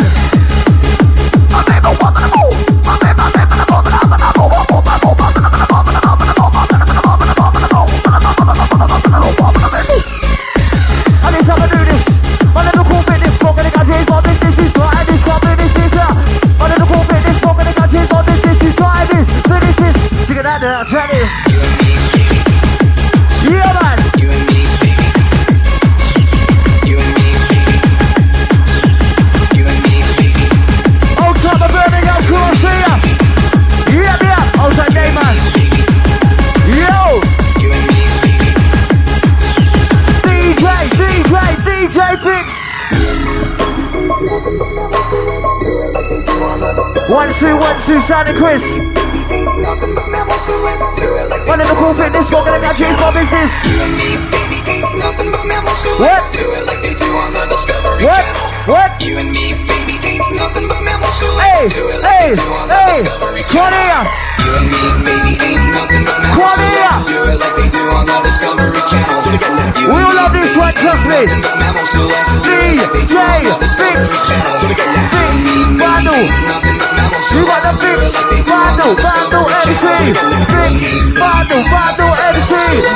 And 11.25 11.35
this 11.37 11.47
how 11.47 11.57
I 11.57 11.69
do 11.69 11.79
the 12.77 12.85
fitness, 13.05 13.39
smoking 13.39 13.65
the 13.65 13.71
and 20.95 21.11
this. 21.11 21.52
Two, 47.87 47.95
one, 47.95 48.01
two, 48.01 48.07
sound 48.07 48.29
and 48.29 48.39
Chris. 48.39 48.63
One 51.47 51.59
little 51.59 51.77
cool 51.77 51.95
fitness, 51.95 52.29
smoking 52.29 52.53
the 52.53 52.61
gadgets, 52.61 53.01
my 53.01 53.11
business. 53.11 53.51
What? 55.99 56.23
What? 58.03 58.25
What? 58.69 59.03
You 59.03 59.19
and 59.19 59.33
me, 59.33 59.55
baby, 59.67 59.99
ain't 60.07 60.37
nothing 60.37 60.69
but 60.69 60.83
mammals, 60.83 61.19
so 61.19 61.27
Hey, 61.39 61.63
let's 61.63 61.75
do 61.75 61.89
it 61.89 62.01
hey, 62.03 62.31
like 62.31 62.37
they 62.37 62.43
do 62.43 62.53
on 62.53 62.69
the 62.69 62.75
hey, 62.75 63.03
Discovery 63.03 63.43
come 63.43 63.73
Channel. 63.73 64.32
The. 64.43 64.51
We 69.87 70.03
all 70.03 70.15
love 70.15 70.33
this 70.33 70.57
one, 70.57 70.75
trust 70.75 71.05
me. 71.09 71.27
the. 71.27 71.35
Fix, 73.79 73.99
You 74.63 74.69
and 75.23 75.39
me, 75.45 75.57
Bando. 75.79 76.13
baby, 76.13 76.27
ain't 76.31 76.47
nothing 76.49 76.77
but 76.79 76.91
mammals, 76.97 77.27
so 77.29 77.35
You 77.39 77.45
got 77.47 77.61
the 77.63 77.69
let's 77.73 77.83
do 77.83 77.87
fix, 77.87 78.03
it 78.03 78.17
on 78.19 78.25
Bando, 78.47 78.87
the 78.95 79.03
MC. 79.03 79.07
Channel. 79.83 80.15
Fix, 80.53 80.75
Bando, 81.19 81.57
Bando, 81.73 82.07
MC. 82.33 82.53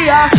yeah. 0.06 0.35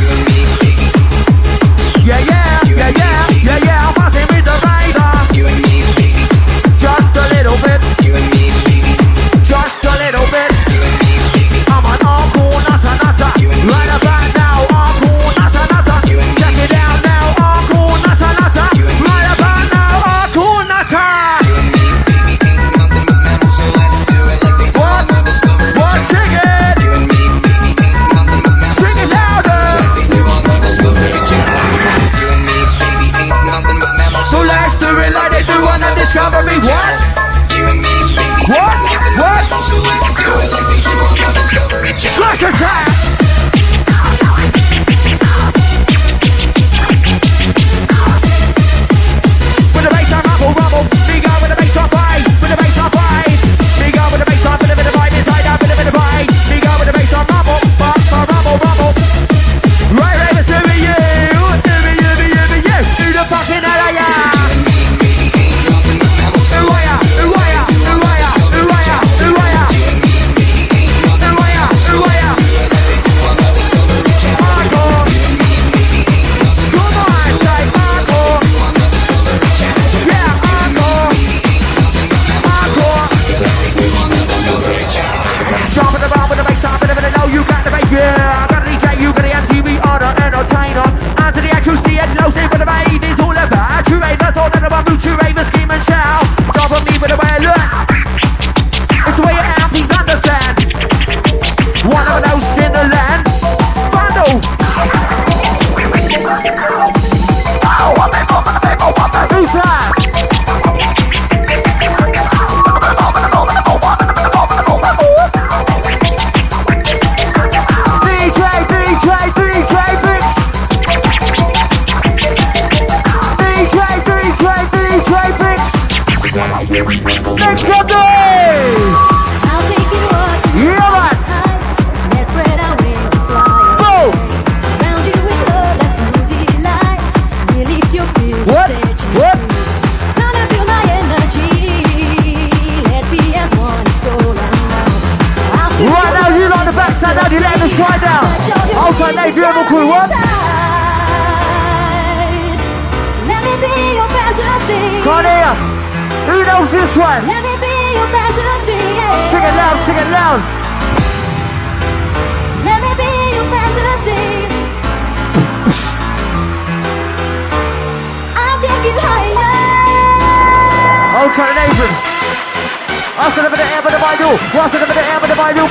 Asal 174.27 174.79
daripada 174.83 175.01
air 175.07 175.19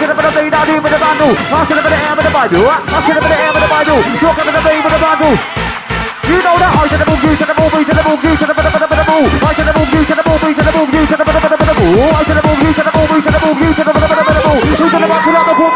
Kita 0.01 0.15
pada 0.17 0.31
bayi 0.33 0.49
nadi 0.49 0.75
pada 0.81 0.97
bandu 0.97 1.29
Asal 1.53 1.77
daripada 1.77 1.97
air 2.01 2.17
Asal 2.17 3.13
daripada 3.13 3.37
air 3.37 3.53
pada 3.53 3.69
baju 3.69 3.97
Suka 4.17 4.43
pada 4.49 4.61
bayi 4.65 4.79
pada 4.81 4.97
bandu 4.97 5.31
You 6.27 6.43
know 6.43 6.59
that 6.59 6.75
I 6.75 6.91
should 6.91 6.99
have 6.99 7.07
moved 7.07 7.23
you, 7.23 7.39
should 7.39 7.47
have 7.47 7.55
moved 7.55 7.87
you, 7.87 7.87
have 7.87 8.03
moved 8.03 8.25
you, 8.27 8.35
have 8.35 8.51
pada 8.51 8.67
pada 8.67 8.87
pada 8.91 9.05
move. 9.07 9.31
I 9.31 9.55
have 9.55 11.23
pada 11.23 11.39
pada 11.39 11.55
pada 11.55 11.73
move. 11.79 12.03
I 12.03 12.25
should 12.27 12.35
have 12.35 12.47
moved 12.51 12.63
you, 12.67 12.73
should 12.75 12.83
have 12.83 12.99
moved 12.99 13.15
you, 13.15 13.31
have 13.31 13.47
moved 13.47 13.63
you, 13.63 13.71
have 13.71 13.95
pada 13.95 14.09
pada 14.11 14.23
pada 14.27 14.41
move. 14.43 14.67
You. 14.67 14.91
Come 14.91 15.07
on, 15.07 15.76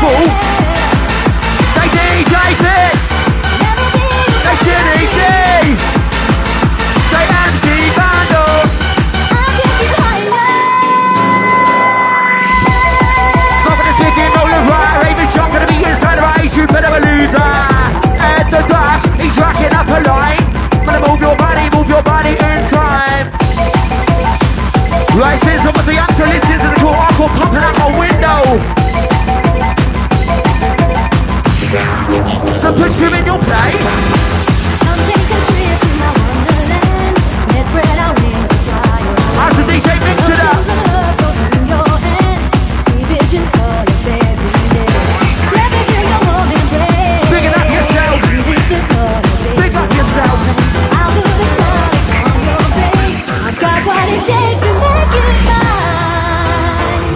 Didn't 0.00 0.16
fall. 0.16 0.24
They 1.76 1.88
DJ 1.92 2.34
Fix. 2.56 2.96
They 4.44 4.56
Chinny 4.64 5.04
D. 5.12 5.20
They 7.12 7.24
MC. 7.28 7.66
Not 13.66 13.76
gonna 13.76 13.92
stick 13.92 14.16
it, 14.16 14.30
no 14.32 14.42
live 14.48 14.68
right. 14.72 14.96
Raven 15.04 15.28
John 15.34 15.52
gonna 15.52 15.66
be 15.68 15.84
inside 15.84 16.18
of 16.18 16.24
ice. 16.40 16.56
You 16.56 16.66
better 16.66 16.88
believe 16.96 17.32
that. 17.32 17.92
At 18.16 18.48
the 18.48 18.64
back, 18.72 19.04
he's 19.20 19.36
racking 19.36 19.74
up 19.74 19.88
a 19.88 20.00
line. 20.08 20.40
Gonna 20.86 21.06
move 21.08 21.20
your 21.20 21.36
body, 21.36 21.68
move 21.76 21.88
your 21.88 22.02
body 22.02 22.40
in 22.40 22.64
time. 22.72 23.28
Right, 25.12 25.38
since 25.40 25.60
I'm 25.60 25.74
with 25.76 25.84
the 25.84 25.98
answer, 26.00 26.24
listen 26.26 26.56
to 26.56 26.68
the 26.72 26.80
cool 26.80 26.94
uncle 26.96 27.28
popping 27.36 27.60
out 27.60 27.76
my 27.76 27.98
window. 27.98 28.89
Make 33.08 33.24
you 33.24 33.32
mine. 33.32 34.10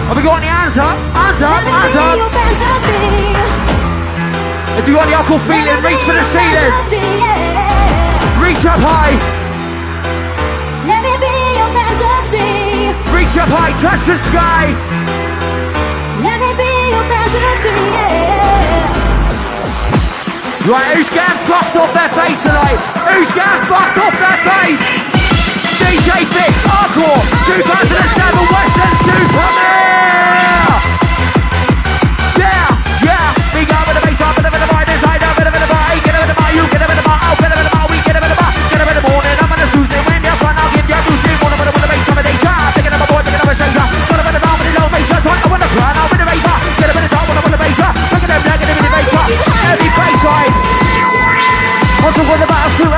Have 0.07 0.17
we 0.17 0.23
got 0.23 0.37
any 0.37 0.47
hands 0.47 0.77
up? 0.77 0.97
Hands 1.13 1.41
up, 1.41 1.63
hands 1.63 3.11
up. 3.11 3.14
If 4.75 4.87
you 4.87 4.95
want 4.99 5.07
the 5.07 5.15
alcohol 5.15 5.39
feeling, 5.47 5.79
reach 5.87 6.03
for 6.03 6.11
the 6.11 6.25
ceiling. 6.35 6.71
Reach 8.43 8.63
up 8.67 8.79
high. 8.83 9.15
Let 10.83 10.99
me 10.99 11.13
be 11.15 11.35
your 11.55 11.71
fantasy. 11.71 12.91
Reach 13.15 13.35
up 13.39 13.47
high. 13.49 13.71
Touch 13.79 14.03
the 14.03 14.19
sky. 14.19 14.75
Let 16.21 16.37
me 16.43 16.51
be 16.59 16.71
your 16.91 17.05
fantasy. 17.07 17.55
Right, 20.65 20.97
who's 20.97 21.09
getting 21.13 21.39
fucked 21.45 21.77
off 21.77 21.93
their 21.93 22.09
face 22.17 22.41
tonight? 22.41 22.79
Who's 23.05 23.31
getting 23.31 23.63
fucked 23.69 24.01
off 24.01 24.17
their 24.17 24.39
face? 24.43 24.81
DJ 25.77 26.25
Fix, 26.25 26.51
Hardcore, 26.65 27.21
2007 27.45 28.49
Western 28.49 28.95
Superman! 29.05 30.44
Heavy 49.75 49.91
bass 49.91 50.15
side. 50.23 50.55
I'm 52.05 52.13
talking 52.13 52.47
about 52.47 52.63
a 52.63 52.79
crew, 52.79 52.93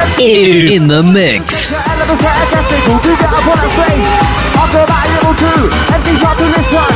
In 0.69 0.87
the 0.87 1.01
mix. 1.01 1.71
Elements 1.71 2.21
are 2.21 2.37
against 2.45 2.69
people, 2.69 2.99
do 3.01 3.11
get 3.17 3.33
up 3.33 3.47
on 3.49 3.57
that 3.57 3.71
stage. 3.73 4.05
After 4.57 4.81
about 4.85 5.01
a 5.01 5.09
level 5.15 5.33
two, 5.41 5.71
up 5.89 6.37
to 6.37 6.45
this 6.53 6.69
one. 6.69 6.93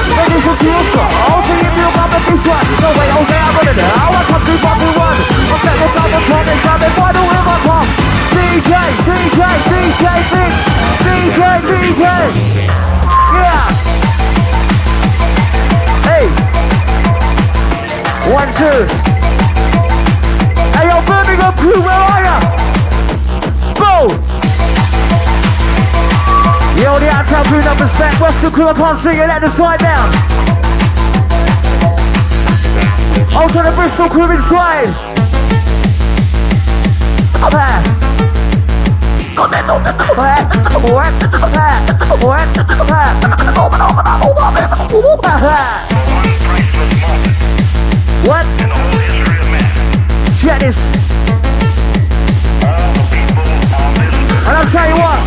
To 0.51 0.67
your. 0.69 1.01
I'll 1.01 1.41
see 1.47 1.65
if 1.65 1.71
come 1.71 2.11
with 2.11 2.25
this 2.29 2.43
one. 2.45 2.67
No 2.83 2.89
way, 2.93 3.07
okay, 3.25 3.39
I'm 3.41 3.55
running. 3.57 3.79
I 3.79 4.21
come 4.27 4.43
to 4.43 4.53
two 4.59 4.91
one. 4.99 5.17
I'm 5.49 5.59
set 5.65 5.77
with 5.81 5.97
other 5.97 6.21
comments, 6.29 6.65
I'm 6.67 6.83
in 6.83 6.91
final 6.99 7.25
with 7.31 7.45
my 7.47 7.57
pop. 7.65 7.85
DJ, 8.35 8.71
DJ, 9.07 9.41
DJ, 9.71 10.05
Big. 10.29 10.53
DJ, 11.07 11.41
DJ. 11.71 12.03
Yeah. 13.39 13.65
Hey. 16.05 16.25
One, 18.29 18.51
two. 18.53 19.10
Crew, 21.61 21.81
where 21.81 21.93
are 21.93 22.23
ya? 22.23 22.37
Boom! 23.77 24.09
Yo, 26.81 26.97
the 26.97 27.09
outside 27.09 27.45
crew, 27.45 27.61
respect. 27.79 28.19
What's 28.19 28.39
the 28.41 28.49
crew? 28.49 28.67
I 28.67 28.73
can't 28.73 28.97
sing 28.99 29.17
it, 29.17 29.27
let 29.27 29.41
the 29.41 29.49
slide 29.49 29.79
down. 29.79 30.11
To 33.51 33.57
the 33.61 33.71
Bristol 33.75 34.07
crew 34.07 34.31
inside. 34.31 34.87
Up 37.43 37.51
here. 37.51 38.01
What? 48.23 48.45
Check. 50.39 51.00
And 54.47 54.57
I'll 54.57 54.71
tell 54.71 54.87
you 54.89 54.97
what. 54.97 55.21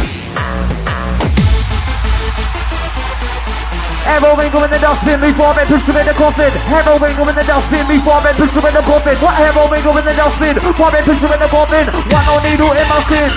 Everyone 4.05 4.51
go 4.53 4.61
in 4.65 4.71
the 4.71 4.79
dustbin, 4.79 5.17
move 5.17 5.33
forward, 5.35 5.65
put 5.65 5.81
some 5.81 5.97
in 5.97 6.05
the 6.05 6.13
coffin. 6.13 6.53
Everyone 6.69 7.15
go 7.17 7.25
in 7.25 7.35
the 7.35 7.47
dustbin, 7.49 7.89
move 7.89 8.05
forward, 8.05 8.37
put 8.37 8.51
some 8.53 8.67
in 8.69 8.75
the 8.77 8.85
coffin. 8.85 9.17
What 9.17 9.35
everyone 9.41 9.81
go 9.81 9.97
in 9.97 10.05
the 10.05 10.13
dustbin, 10.13 10.55
forward, 10.61 11.05
put 11.09 11.17
some 11.17 11.33
in 11.33 11.41
the 11.41 11.49
coffin. 11.49 11.89
One 12.13 12.27
on 12.29 12.41
needle 12.45 12.69
in 12.69 12.87
my 12.87 13.01
skin. 13.09 13.31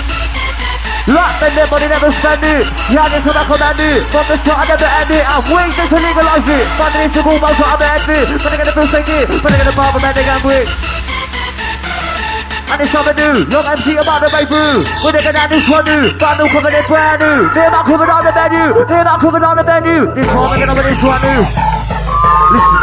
Lock 1.08 1.40
the 1.40 1.48
never, 1.56 1.80
they 1.80 1.88
never 1.88 2.12
spend 2.12 2.44
it. 2.44 2.68
Yeah, 2.92 3.08
this 3.08 3.24
what 3.24 3.32
I 3.32 3.48
command 3.48 3.80
it. 3.80 4.04
From 4.12 4.28
the 4.28 4.36
start, 4.36 4.60
I 4.60 4.76
never 4.76 4.84
end 4.84 5.10
it. 5.16 5.24
I'm 5.24 5.40
waiting 5.48 5.88
to 5.88 5.96
legalize 5.96 6.48
it. 6.52 6.66
But 6.76 6.92
it's 7.00 7.16
the 7.16 7.24
most 7.24 7.40
I'm 7.40 7.80
end 7.80 8.04
it. 8.12 8.28
But 8.44 8.52
I 8.52 8.56
get 8.60 8.66
the 8.68 8.76
first 8.76 8.92
take 8.92 9.08
it. 9.08 9.24
But 9.40 9.48
I 9.48 9.56
get 9.56 9.64
the 9.64 9.72
power, 9.72 9.96
man, 10.04 10.12
they 10.12 10.26
can 10.28 10.40
quick. 10.44 10.97
And 12.68 12.84
it's 12.84 12.92
something 12.92 13.16
new. 13.16 13.48
Young 13.48 13.64
MC 13.64 13.96
about 13.96 14.20
make 14.28 14.44
through. 14.44 14.84
We're 15.00 15.16
looking 15.16 15.32
at 15.32 15.48
this 15.48 15.64
one 15.72 15.88
new. 15.88 16.12
Brand 16.20 16.36
new 16.36 16.52
coming 16.52 16.76
in 16.76 16.84
brand 16.84 17.16
new. 17.24 17.48
They're 17.56 17.72
not 17.72 17.88
coming 17.88 18.12
on 18.12 18.20
the 18.20 18.32
menu. 18.36 18.84
They're 18.84 19.08
not 19.08 19.20
coming 19.24 19.40
on 19.40 19.56
the 19.56 19.64
menu. 19.64 20.12
This 20.12 20.28
one, 20.28 20.52
we're 20.52 20.60
gonna 20.60 20.76
this 20.84 21.00
one 21.00 21.16
new. 21.24 21.48
Listen. 22.52 22.76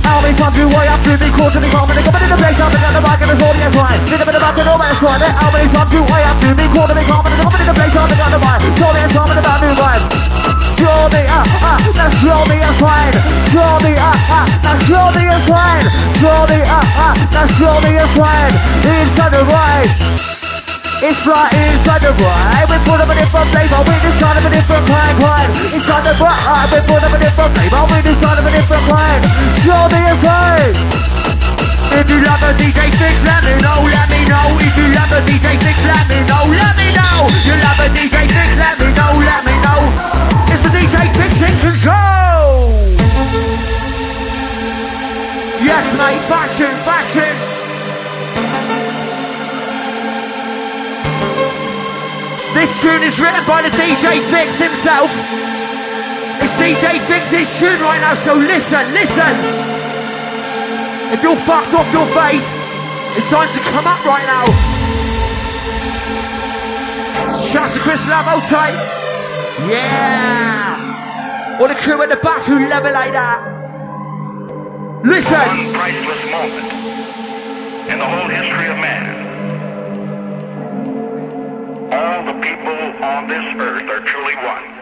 How 0.00 0.16
many 0.24 0.32
times 0.32 0.56
do 0.56 0.64
I 0.64 0.84
have 0.88 1.04
to 1.04 1.12
be 1.20 1.28
caught 1.36 1.54
in 1.56 1.60
the 1.60 1.68
comment? 1.76 2.00
Coming 2.00 2.24
in 2.24 2.30
the 2.32 2.38
place, 2.40 2.56
I'm 2.56 2.72
in 2.72 2.92
the 2.96 3.02
mic 3.04 3.20
and 3.20 3.30
it's 3.36 3.44
audience 3.44 3.76
line. 3.76 4.00
Little 4.08 4.24
bit 4.24 4.36
about 4.40 4.56
the 4.56 4.64
romance 4.64 5.02
line. 5.04 5.20
How 5.28 5.52
many 5.52 5.68
times 5.68 5.76
I'm 5.76 5.88
too 5.92 6.04
way 6.08 6.24
up 6.24 6.40
to 6.40 6.48
me, 6.56 6.64
quarter 6.72 6.96
me, 6.96 7.04
and 7.04 7.36
I'm 7.36 7.52
in 7.52 7.66
the 7.68 7.74
place 7.76 7.92
the 8.08 8.25
show 12.26 12.42
me 12.50 12.58
a 12.58 12.72
sign. 12.82 13.14
Show 13.54 13.72
me, 13.86 13.94
ah, 14.02 14.34
ah, 14.34 14.46
now 14.66 14.74
show 14.82 15.06
me 15.14 15.22
a 15.30 15.38
sign. 15.46 15.84
Show 16.18 16.38
me, 16.50 16.58
ah, 16.66 16.98
ah, 17.06 17.14
now 17.30 17.46
show 17.54 17.74
me 17.86 17.94
a 17.94 18.06
sign. 18.18 18.52
Inside 18.82 19.30
the 19.30 19.42
right. 19.46 19.90
It's 21.06 21.22
right 21.28 21.52
inside 21.52 22.00
the 22.00 22.10
right, 22.24 22.64
We 22.72 22.76
put 22.88 22.98
up 22.98 23.10
a 23.10 23.14
different 23.14 23.48
flavor. 23.52 23.78
We 23.86 23.94
just 24.02 24.18
kind 24.18 24.38
of 24.38 24.44
a 24.46 24.50
different 24.50 24.86
kind, 24.88 25.16
kind. 25.22 25.50
Inside 25.70 26.02
the 26.02 26.14
ride. 26.18 26.68
We 26.72 26.80
put 26.88 27.04
up 27.04 27.14
a 27.14 27.18
different 27.22 27.52
flavor. 27.54 27.82
We 27.94 27.98
just 28.02 28.20
kind 28.24 28.38
of 28.40 28.46
a 28.46 28.50
different 28.50 28.84
kind. 28.90 29.22
Show 29.62 29.82
me 29.92 30.00
a 30.02 30.14
sign. 30.24 31.05
If 31.96 32.10
you 32.12 32.20
love 32.20 32.44
a 32.44 32.52
DJ 32.60 32.92
Fix, 32.92 33.24
let 33.24 33.40
me 33.40 33.56
know, 33.64 33.80
let 33.80 34.04
me 34.12 34.20
know. 34.28 34.52
If 34.60 34.76
you 34.76 34.84
love 34.92 35.08
a 35.16 35.24
DJ 35.24 35.56
Fix, 35.56 35.80
let 35.88 36.04
me 36.12 36.20
know, 36.28 36.44
let 36.44 36.76
me 36.76 36.92
know. 36.92 37.24
You 37.40 37.56
love 37.64 37.80
a 37.80 37.88
DJ 37.88 38.28
Fix, 38.28 38.52
let 38.60 38.76
me 38.76 38.92
know, 38.92 39.16
let 39.16 39.40
me 39.48 39.56
know. 39.64 39.80
It's 40.52 40.60
the 40.60 40.68
DJ 40.76 41.08
Fix 41.16 41.40
in 41.40 41.56
control. 41.64 42.68
Yes, 45.64 45.88
mate, 45.96 46.20
fashion, 46.28 46.68
fashion. 46.84 47.32
This 52.52 52.82
tune 52.82 53.02
is 53.08 53.18
written 53.18 53.40
by 53.48 53.62
the 53.62 53.72
DJ 53.72 54.20
Fix 54.28 54.60
himself. 54.60 55.08
It's 56.44 56.52
DJ 56.60 57.00
Fix's 57.08 57.58
tune 57.58 57.80
right 57.80 58.00
now, 58.02 58.12
so 58.12 58.34
listen, 58.34 58.84
listen. 58.92 59.75
If 61.16 61.22
you're 61.22 61.34
fucked 61.34 61.72
off 61.72 61.90
your 61.94 62.04
face, 62.12 62.44
it's 63.16 63.30
time 63.30 63.48
to 63.48 63.60
come 63.72 63.86
up 63.86 64.04
right 64.04 64.26
now. 64.28 64.44
Shouts 67.40 67.72
to 67.72 67.80
Chris 67.80 68.06
Lavo 68.06 68.38
tight. 68.46 68.76
Yeah. 69.66 71.56
All 71.58 71.68
the 71.68 71.74
crew 71.74 72.02
at 72.02 72.10
the 72.10 72.16
back 72.16 72.42
who 72.42 72.68
love 72.68 72.84
it 72.84 72.92
like 72.92 73.14
that. 73.14 73.40
Listen. 75.06 75.40
in 77.90 77.98
the 77.98 78.04
whole 78.04 78.28
history 78.28 78.66
of 78.68 78.76
man. 78.76 79.16
All 81.94 82.24
the 82.26 82.38
people 82.42 83.02
on 83.02 83.26
this 83.26 83.54
earth 83.56 83.88
are 83.88 84.00
truly 84.04 84.36
one. 84.36 84.75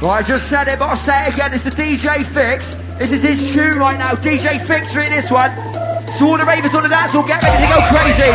Well, 0.00 0.16
I 0.16 0.22
just 0.22 0.48
said 0.48 0.66
it, 0.68 0.78
but 0.78 0.88
I'll 0.88 0.96
say 0.96 1.28
it 1.28 1.34
again. 1.34 1.52
It's 1.52 1.62
the 1.62 1.68
DJ 1.68 2.24
Fix. 2.24 2.72
This 2.96 3.12
is 3.12 3.22
his 3.22 3.52
tune 3.52 3.76
right 3.76 3.98
now. 4.00 4.16
DJ 4.16 4.56
Fix 4.64 4.96
in 4.96 5.12
this 5.12 5.30
one. 5.30 5.52
So 6.16 6.24
all 6.24 6.40
the 6.40 6.48
ravers 6.48 6.72
on 6.72 6.84
the 6.84 6.88
dance 6.88 7.12
will 7.12 7.28
get 7.28 7.44
ready 7.44 7.60
to 7.60 7.68
go 7.68 7.84
crazy. 7.92 8.32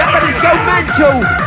Get 0.00 0.08
ready 0.16 0.32
to 0.32 0.40
go 0.40 0.52
mental. 0.64 1.44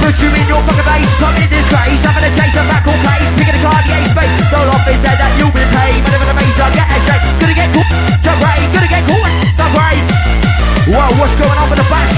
Put 0.00 0.16
you 0.24 0.32
in 0.32 0.48
your 0.48 0.58
fucking 0.66 0.88
face, 0.88 1.12
put 1.20 1.36
in 1.38 1.46
disgrace. 1.52 2.02
Having 2.02 2.24
a 2.24 2.32
chase 2.34 2.56
of 2.56 2.66
back 2.66 2.82
on 2.88 2.98
place, 3.04 3.30
picking 3.36 3.54
a 3.54 3.62
Cartier 3.62 4.02
space. 4.08 4.32
Don't 4.50 4.72
off 4.72 4.88
is 4.88 4.98
dead 5.04 5.20
that 5.20 5.36
you'll 5.36 5.52
be 5.52 5.62
paid. 5.70 6.00
But 6.02 6.16
if 6.16 6.24
maze, 6.34 6.58
I 6.58 6.66
get 6.74 6.88
a 6.88 6.98
shake. 7.04 7.22
Gonna 7.38 7.54
get 7.54 7.68
caught, 7.76 7.90
the 8.24 8.32
grave. 8.40 8.68
Gonna 8.72 8.88
get 8.88 9.04
caught, 9.06 9.30
the 9.54 9.66
grave. 9.70 10.20
Whoa, 10.88 11.20
what's 11.20 11.34
going 11.36 11.58
on 11.58 11.68
with 11.68 11.78
the 11.78 11.88
battery 11.90 12.09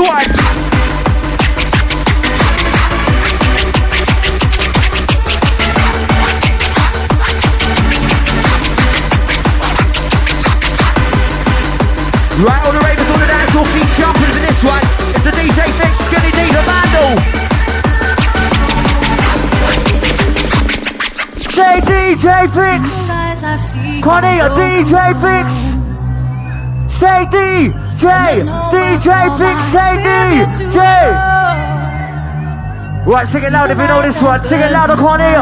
go 0.00 0.04
on. 0.04 0.24
Right, 12.40 12.62
all 12.64 12.72
the 12.72 12.80
ravers, 12.80 13.08
all 13.08 13.18
the 13.18 13.26
dance, 13.26 13.54
all 13.54 13.66
feet 13.66 13.86
jumping 13.98 14.32
for 14.32 14.40
this 14.40 14.64
one. 14.64 14.80
It's 15.14 15.24
the 15.24 15.30
DJ 15.30 15.68
Fix, 15.76 15.98
Skinny 16.08 16.32
D, 16.32 16.48
the 16.48 16.62
Vandal. 16.64 17.12
Say 21.52 21.80
DJ 21.84 22.48
Fix. 22.54 22.90
Connie, 24.02 24.40
a 24.40 24.48
DJ 24.48 25.12
Fix. 25.20 25.54
Say 26.92 27.26
DJ, 28.02 28.42
DJ 28.74 29.38
Fix, 29.38 29.64
say 29.70 29.94
DJ. 30.02 30.78
Right, 33.06 33.28
sing 33.28 33.42
it 33.42 33.52
loud 33.52 33.70
if 33.70 33.78
you 33.78 33.86
know 33.86 34.02
this 34.02 34.20
one. 34.20 34.42
Sing 34.44 34.58
it 34.58 34.72
louder, 34.72 34.96
Connie. 34.96 35.38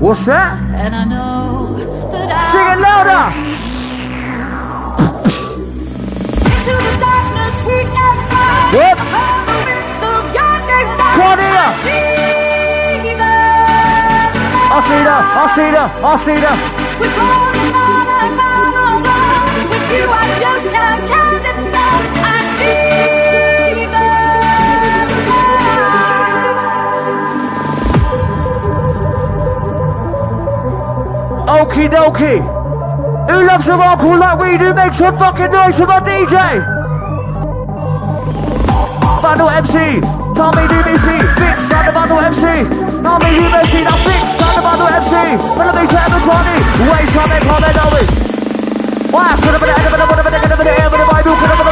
What's 0.00 0.24
that? 0.24 0.56
And 0.72 0.94
I 0.94 1.04
know 1.04 1.76
that 1.76 2.32
Sing 2.48 2.64
it 2.64 2.80
louder. 2.80 3.28
Into 6.48 6.74
the 6.80 6.94
darkness 6.96 7.60
we 7.68 7.84
can 7.92 8.16
find. 8.32 8.72
Yep. 8.72 8.96
Above 8.96 9.44
the 9.52 9.60
wings 9.68 10.00
of 10.00 10.24
yonder 10.32 10.96
time. 10.96 11.16
Cornelia. 11.20 11.68
I 11.68 11.76
see. 11.84 12.22
I 14.72 14.80
that, 15.04 15.24
I 15.36 15.46
see 15.52 15.68
that, 15.76 15.90
I 16.00 16.16
see 16.16 16.40
that. 16.40 16.56
With 16.98 17.12
all 17.20 17.52
on 17.76 18.08
and 18.24 18.40
on 18.40 19.04
and. 19.04 19.68
With 19.68 19.92
you 19.92 20.21
Okie 31.72 31.88
dokie. 31.88 32.36
Who 33.32 33.46
loves 33.48 33.64
the 33.64 33.72
rock 33.72 34.04
all 34.04 34.18
like 34.18 34.36
we 34.36 34.58
do? 34.58 34.74
Make 34.74 34.92
some 34.92 35.16
fucking 35.16 35.48
noise 35.48 35.72
for 35.72 35.88
my 35.88 36.04
DJ. 36.04 36.36
Vandal 39.24 39.48
MC. 39.48 40.04
Tommy 40.36 40.68
DBC. 40.68 41.08
Fix 41.32 41.72
on 41.72 41.88
the 41.88 41.92
Vandal 41.96 42.20
MC. 42.28 42.68
Tommy 43.00 43.24
DBC. 43.24 43.88
Now 43.88 43.96
fix 44.04 44.36
on 44.36 44.52
the 44.52 44.60
Vandal 44.60 44.88
MC. 45.00 45.16
Follow 45.56 45.72
me 45.72 45.88
to 45.88 45.96
Evertoni. 45.96 46.56
Wait, 46.92 47.08
comment, 47.16 47.44
comment, 47.48 47.76
always. 47.80 48.08
Wow, 49.08 49.32
so 49.40 49.48
the 49.48 49.72
end 49.72 49.88
of 49.88 49.96
the 49.96 50.04
end 50.04 50.20
of 50.20 50.28
the 50.28 50.40
end 50.44 50.52
of 50.52 50.58
the 50.60 50.68
end 50.68 50.92
of 50.92 51.00
the 51.00 51.08
Bible, 51.08 51.32
could 51.40 51.48
have 51.48 51.56
been 51.56 51.66
me. 51.66 51.71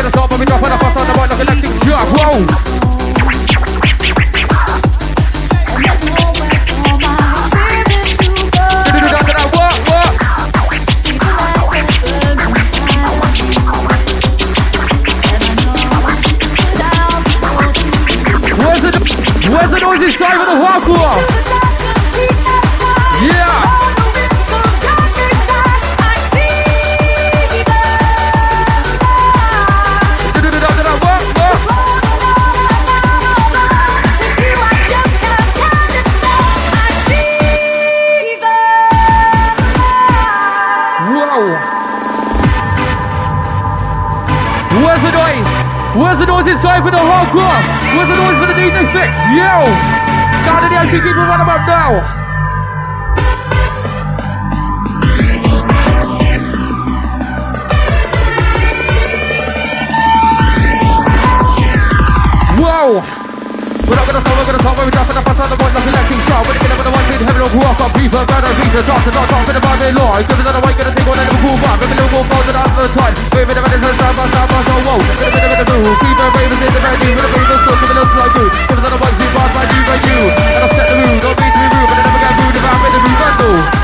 On 0.00 0.06
the 0.06 0.16
bus 0.16 0.96
on 0.96 1.06
the? 1.06 1.12
What? 1.12 1.30
Where's 19.50 19.70
the 19.70 19.80
Where's 19.80 20.02
inside 20.02 20.38
for 20.38 20.46
the 20.46 20.56
hardcore? 20.60 21.39
Inside 46.60 46.84
for 46.84 46.90
the 46.90 46.98
hardcore? 46.98 47.62
Where's 47.96 48.08
the 48.10 48.16
noise 48.20 48.36
for 48.36 48.44
the 48.44 48.52
DJ 48.52 48.84
Fix? 48.92 49.16
Yo! 49.32 49.64
Sound 50.44 50.60
I 50.60 50.84
keep 50.90 51.00
it 51.00 51.16
right 51.16 51.40
about 51.40 51.66
now. 51.66 52.19
Gonna 64.10 64.26
stop, 64.26 64.34
we're 64.34 64.46
gonna 64.50 64.58
stop, 64.58 64.74
we're 64.74 64.90
dropping 64.90 65.14
the 65.14 65.22
pass 65.22 65.38
on 65.38 65.48
the 65.50 65.56
board 65.56 65.70
like 65.70 65.86
electric 65.86 66.20
shock. 66.26 66.42
We're 66.42 66.58
gonna 66.58 66.82
the 66.82 66.90
one 66.90 67.06
thing, 67.06 67.22
heaven 67.22 67.42
over 67.46 67.58
walk 67.62 67.78
on 67.78 67.90
people, 67.94 68.22
better 68.26 68.50
reach 68.58 68.74
the 68.74 68.82
top, 68.82 68.98
the 69.06 69.12
the 69.14 69.62
body 69.62 69.90
law. 69.94 70.18
Us 70.18 70.26
another 70.26 70.62
way, 70.66 70.72
gonna 70.74 70.90
take 70.90 71.06
one 71.06 71.18
of 71.20 71.26
the 71.30 71.36
cool 71.38 71.56
bar. 71.62 71.74
Maybe 71.78 71.94
a 71.94 72.02
little 72.02 72.26
more 72.26 72.42
to 72.42 72.50
the 72.50 72.58
other 72.58 72.88
time. 72.90 73.14
Side 73.30 74.16
by 74.16 74.26
side, 74.30 74.48
by 74.50 74.60
side, 74.66 74.82
whoa. 74.86 74.98
It, 74.98 75.66
boo. 75.66 75.94
Keep 76.00 76.16
the 76.18 76.26
ravens 76.34 76.62
in 76.62 76.70
the 76.74 76.80
venue, 76.80 77.14
with 77.14 77.22
the 77.22 77.30
ravens 77.30 77.60
still, 77.60 77.76
give 77.78 77.90
it 77.90 77.96
looks 78.00 78.14
like 78.18 78.34
you. 78.34 78.46
Give 78.50 78.78
us 78.78 78.82
another 78.82 78.98
one, 78.98 79.14
two 79.14 79.30
bars 79.30 79.52
by 79.54 79.64
you, 79.70 79.80
by 79.86 79.96
you. 80.00 80.18
And 80.30 80.62
I'll 80.64 80.72
set 80.74 80.86
the 80.90 80.96
mood, 81.06 81.18
don't 81.22 81.36
be 81.38 81.46
to 81.46 81.58
be 81.60 81.66
rude, 81.70 81.88
but 81.90 81.96
I 81.98 82.02
never 82.02 82.18
get 82.18 82.34
rude 82.40 82.56
if 82.56 82.64
I'm 82.66 82.82
in 82.82 82.92
the 82.94 83.00
mood. 83.04 83.64
Out 83.70 83.79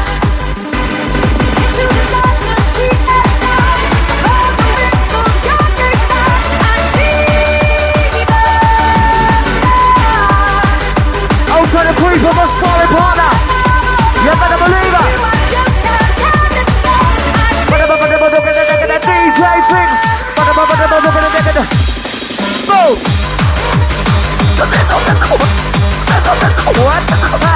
the 11.86 11.94
queen 12.02 12.18
from 12.18 12.34
a 12.34 12.46
sparring 12.58 12.90
partner. 12.90 13.30
You 14.26 14.34
better 14.34 14.58
believe 14.58 14.94
it. 15.06 15.36
DJ 19.06 19.40
Fix. 19.70 19.90
Boom. 22.66 22.96
What? 26.82 27.55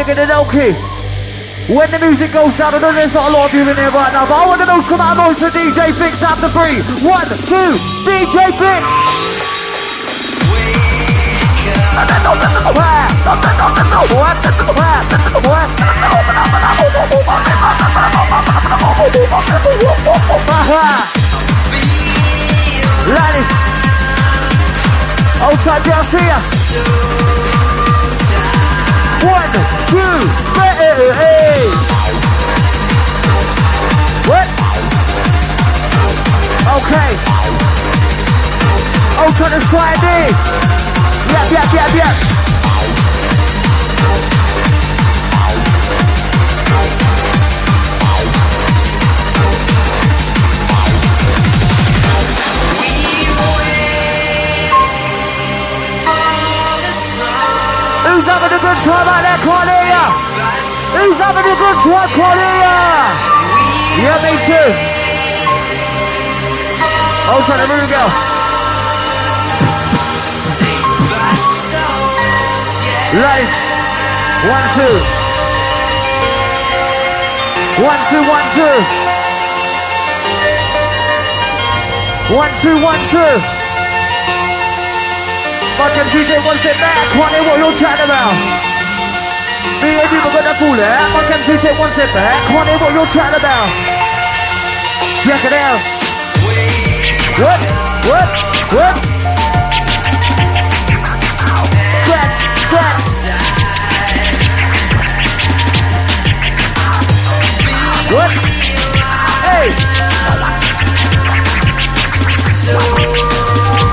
Nigga, 0.00 0.16
then 0.16 0.32
okay. 0.48 0.72
When 1.68 1.90
the 1.90 1.98
music 2.00 2.32
goes 2.32 2.56
down, 2.56 2.72
I 2.72 2.78
know 2.80 2.90
there's 2.90 3.12
not 3.12 3.28
a 3.28 3.32
lot 3.36 3.50
of 3.50 3.54
you 3.54 3.68
in 3.68 3.76
here 3.76 3.92
right 3.92 4.08
now, 4.16 4.24
but 4.24 4.32
I 4.32 4.48
want 4.48 4.64
to 4.64 4.66
know 4.66 4.80
some 4.80 4.96
noise 4.96 5.36
for 5.36 5.52
DJ 5.52 5.92
Fix 5.92 6.24
after 6.24 6.48
three. 6.48 6.80
One, 7.04 7.20
two, 7.44 7.76
DJ 8.08 8.48
Fix. 8.56 8.80
Ladies, 23.04 23.52
outside 25.44 25.84
down 25.84 26.04
here. 26.08 27.39
One, 29.22 29.52
two, 29.88 30.16
three. 30.54 30.70
What? 34.26 34.48
Okay. 36.76 37.10
Oh, 39.20 39.28
to 39.36 39.44
the 39.44 39.60
side 39.68 40.00
there. 40.00 40.30
Yep, 41.32 41.50
yep, 41.52 41.68
yep, 41.74 41.94
yep. 41.94 42.30
Who's 58.20 58.28
having 58.28 58.52
a 58.52 58.60
good 58.60 58.80
time 58.84 59.08
out 59.08 59.24
there, 59.24 59.40
Cornelia? 59.48 60.04
Who's 60.92 61.16
having 61.16 61.40
a 61.40 61.56
good 61.56 61.78
time, 61.80 62.10
Cornelia? 62.12 62.76
Yeah, 63.96 64.20
me 64.20 64.36
too. 64.44 64.68
Oh, 67.32 67.40
trying 67.48 67.64
to 67.64 67.68
move, 67.72 67.88
go. 67.88 68.04
Lights. 73.24 73.56
One, 74.52 74.68
two. 74.76 75.00
One, 77.80 78.00
two, 78.04 78.20
one, 78.28 78.44
two. 78.52 78.76
One, 82.36 82.52
two, 82.60 82.76
one, 82.84 83.00
two. 83.08 83.59
Fucking 85.80 86.12
DJ 86.12 86.36
wants 86.44 86.60
it 86.60 86.76
back. 86.76 87.08
Connie, 87.16 87.40
what 87.40 87.56
you 87.56 87.72
chatting 87.80 88.04
about? 88.04 88.36
Me 89.80 89.96
and 89.96 90.12
you 90.12 90.20
were 90.20 90.28
gonna 90.28 90.52
fool 90.60 90.76
it. 90.76 90.84
DJ 91.48 91.72
wants 91.80 91.96
it 91.96 92.12
back. 92.12 92.36
Connie, 92.52 92.76
what 92.76 92.92
you 92.92 93.00
chatting 93.08 93.40
about? 93.40 93.64
Check 95.24 95.40
it 95.40 95.56
out. 95.56 95.80
What? 97.40 97.60
What? 98.12 98.28
What? 98.76 98.92
Scratch, 102.04 102.36
scratch. 102.60 103.32
What? 108.12 108.28
Hey! 109.48 109.72
Scratch! 112.68 113.89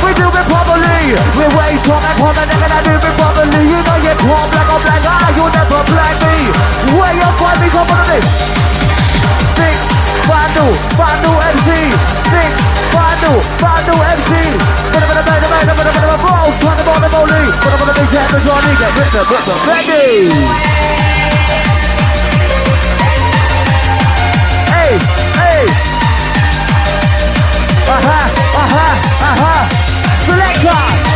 We 0.00 0.08
do 0.16 0.24
it 0.24 0.46
properly. 0.48 1.12
We 1.36 1.44
wait, 1.52 1.76
come 1.84 2.00
back, 2.00 2.16
come 2.16 2.32
and 2.32 2.72
I 2.72 2.80
do 2.80 2.96
it 2.96 3.12
properly. 3.20 3.60
You 3.68 3.80
know 3.84 3.96
you're 4.00 4.16
poor, 4.24 4.40
black 4.48 4.72
or 4.72 4.80
black, 4.80 5.04
ah, 5.04 5.28
you 5.36 5.44
never 5.52 5.84
black 5.92 6.16
me. 6.24 6.48
Where 6.96 7.12
you 7.12 7.28
find 7.36 7.60
me, 7.60 7.68
come 7.68 7.92
on 7.92 8.08
this. 8.08 8.85
Six, 9.56 9.76
Vandal, 10.28 10.70
Vandal 11.00 11.36
MC. 11.56 11.68
Six, 12.30 12.52
Vandal, 12.92 13.36
Vandal 13.58 13.98
MC. 14.16 14.32
Bada 14.92 15.06
bada 15.08 15.22
bada 15.24 15.48
bada 15.48 15.72
bada 15.74 15.92
bada 15.92 15.92
bada 15.96 16.16
roll. 16.20 16.52
Trying 16.60 16.78
to 16.78 16.84
ball 16.84 17.00
the 17.00 17.94
big 17.96 18.10
head, 18.12 18.28
the 18.30 18.38
Johnny. 18.44 18.72
Get 18.76 18.92
ripper, 18.96 19.24
ripper, 19.32 19.56
ready. 19.64 20.28
Hey, 24.72 24.92
hey. 25.40 25.64
Aha, 27.88 28.20
aha, 28.62 28.88
aha. 29.30 29.54
Selector. 30.26 31.15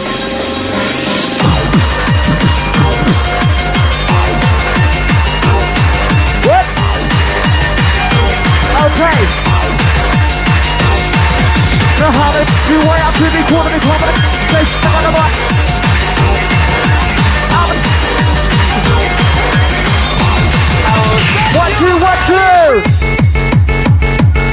Okay. 8.81 9.21
The 12.01 12.09
Harvard, 12.09 12.49
you 12.65 12.81
way 12.81 12.97
up 13.05 13.13
to 13.13 13.29
me, 13.29 13.45
quarter 13.45 13.69
me, 13.69 13.77
quarter 13.77 14.09
me. 14.09 14.17
Say, 14.49 14.65
step 14.65 14.89
on 14.89 15.03
the 15.05 15.11
box. 15.13 15.37
Um. 17.53 17.69
One, 21.53 21.73
two, 21.77 21.93
one, 22.01 22.17
two. 22.25 22.81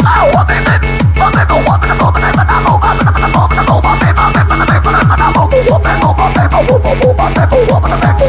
Uh-huh. 0.01 0.69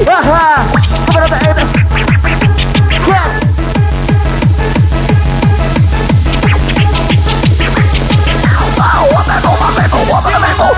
Aha! 0.07 1.58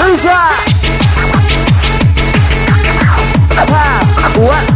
Who's 0.02 0.24
that? 0.24 0.66
Aha! 3.56 4.34
What? 4.42 4.71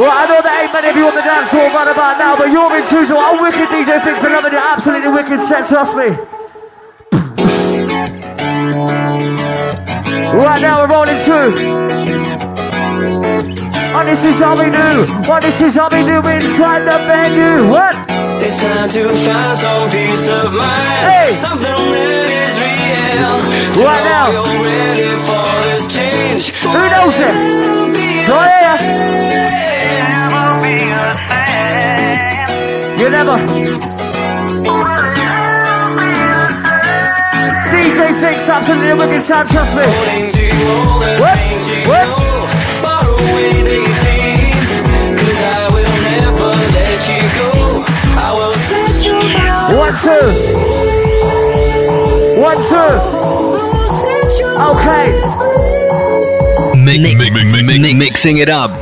Well, 0.00 0.08
I 0.08 0.24
know 0.24 0.40
there 0.40 0.64
ain't 0.64 0.72
many 0.72 0.88
of 0.88 0.96
you 0.96 1.04
on 1.04 1.14
the 1.14 1.20
dance 1.20 1.50
floor 1.50 1.68
right 1.76 1.84
about 1.84 2.16
now, 2.16 2.32
but 2.32 2.48
you're 2.48 2.72
in 2.72 2.88
tune 2.88 3.04
to 3.12 3.20
our 3.20 3.36
wicked 3.36 3.68
DJ 3.68 4.00
Fix 4.00 4.24
and 4.24 4.32
loving 4.32 4.56
your 4.56 4.64
absolutely 4.64 5.12
wicked 5.12 5.44
set, 5.44 5.68
trust 5.68 5.92
me. 5.92 6.16
Right 10.40 10.62
now 10.64 10.80
we're 10.80 10.88
rolling 10.88 11.20
through. 11.20 11.52
And 13.92 14.08
this 14.08 14.24
is 14.24 14.40
how 14.40 14.56
we 14.56 14.72
do. 14.72 15.04
What 15.28 15.42
this 15.42 15.60
is 15.60 15.74
how 15.74 15.92
we 15.92 16.00
do 16.00 16.16
inside 16.32 16.88
the 16.88 16.96
venue. 17.04 17.68
What? 17.68 17.92
It's 18.40 18.56
time 18.56 18.88
to 18.96 19.04
find 19.04 19.52
some 19.52 19.90
peace 19.90 20.30
of 20.32 20.54
mind. 20.56 21.12
Hey. 21.12 21.32
Something 21.36 21.76
that 21.92 22.24
is 22.40 22.56
real. 22.56 23.84
Right 23.84 24.04
now. 24.08 24.32
You're 24.32 24.64
ready 24.64 25.12
for 25.28 25.44
this 25.68 25.92
change. 25.92 26.56
Who 26.64 26.88
knows 26.88 27.20
it? 27.20 27.36
Go 28.26 28.38
ahead. 28.40 29.19
You 33.00 33.08
never. 33.08 33.36
DJ 37.72 38.20
Fix, 38.20 38.48
absolutely 38.48 38.92
wicked 38.94 39.22
sound, 39.22 39.48
trust 39.48 39.74
me. 39.74 39.86
What? 41.18 41.38
What? 41.88 42.30
One, 49.72 49.92
two. 50.02 50.10
One, 52.40 52.56
two. 52.68 52.90
Okay. 54.68 55.06
Mi- 56.76 56.98
mi- 56.98 57.14
mi- 57.14 57.62
mi- 57.62 57.78
mi- 57.78 57.94
mixing 57.94 58.38
it 58.38 58.48
up. 58.48 58.79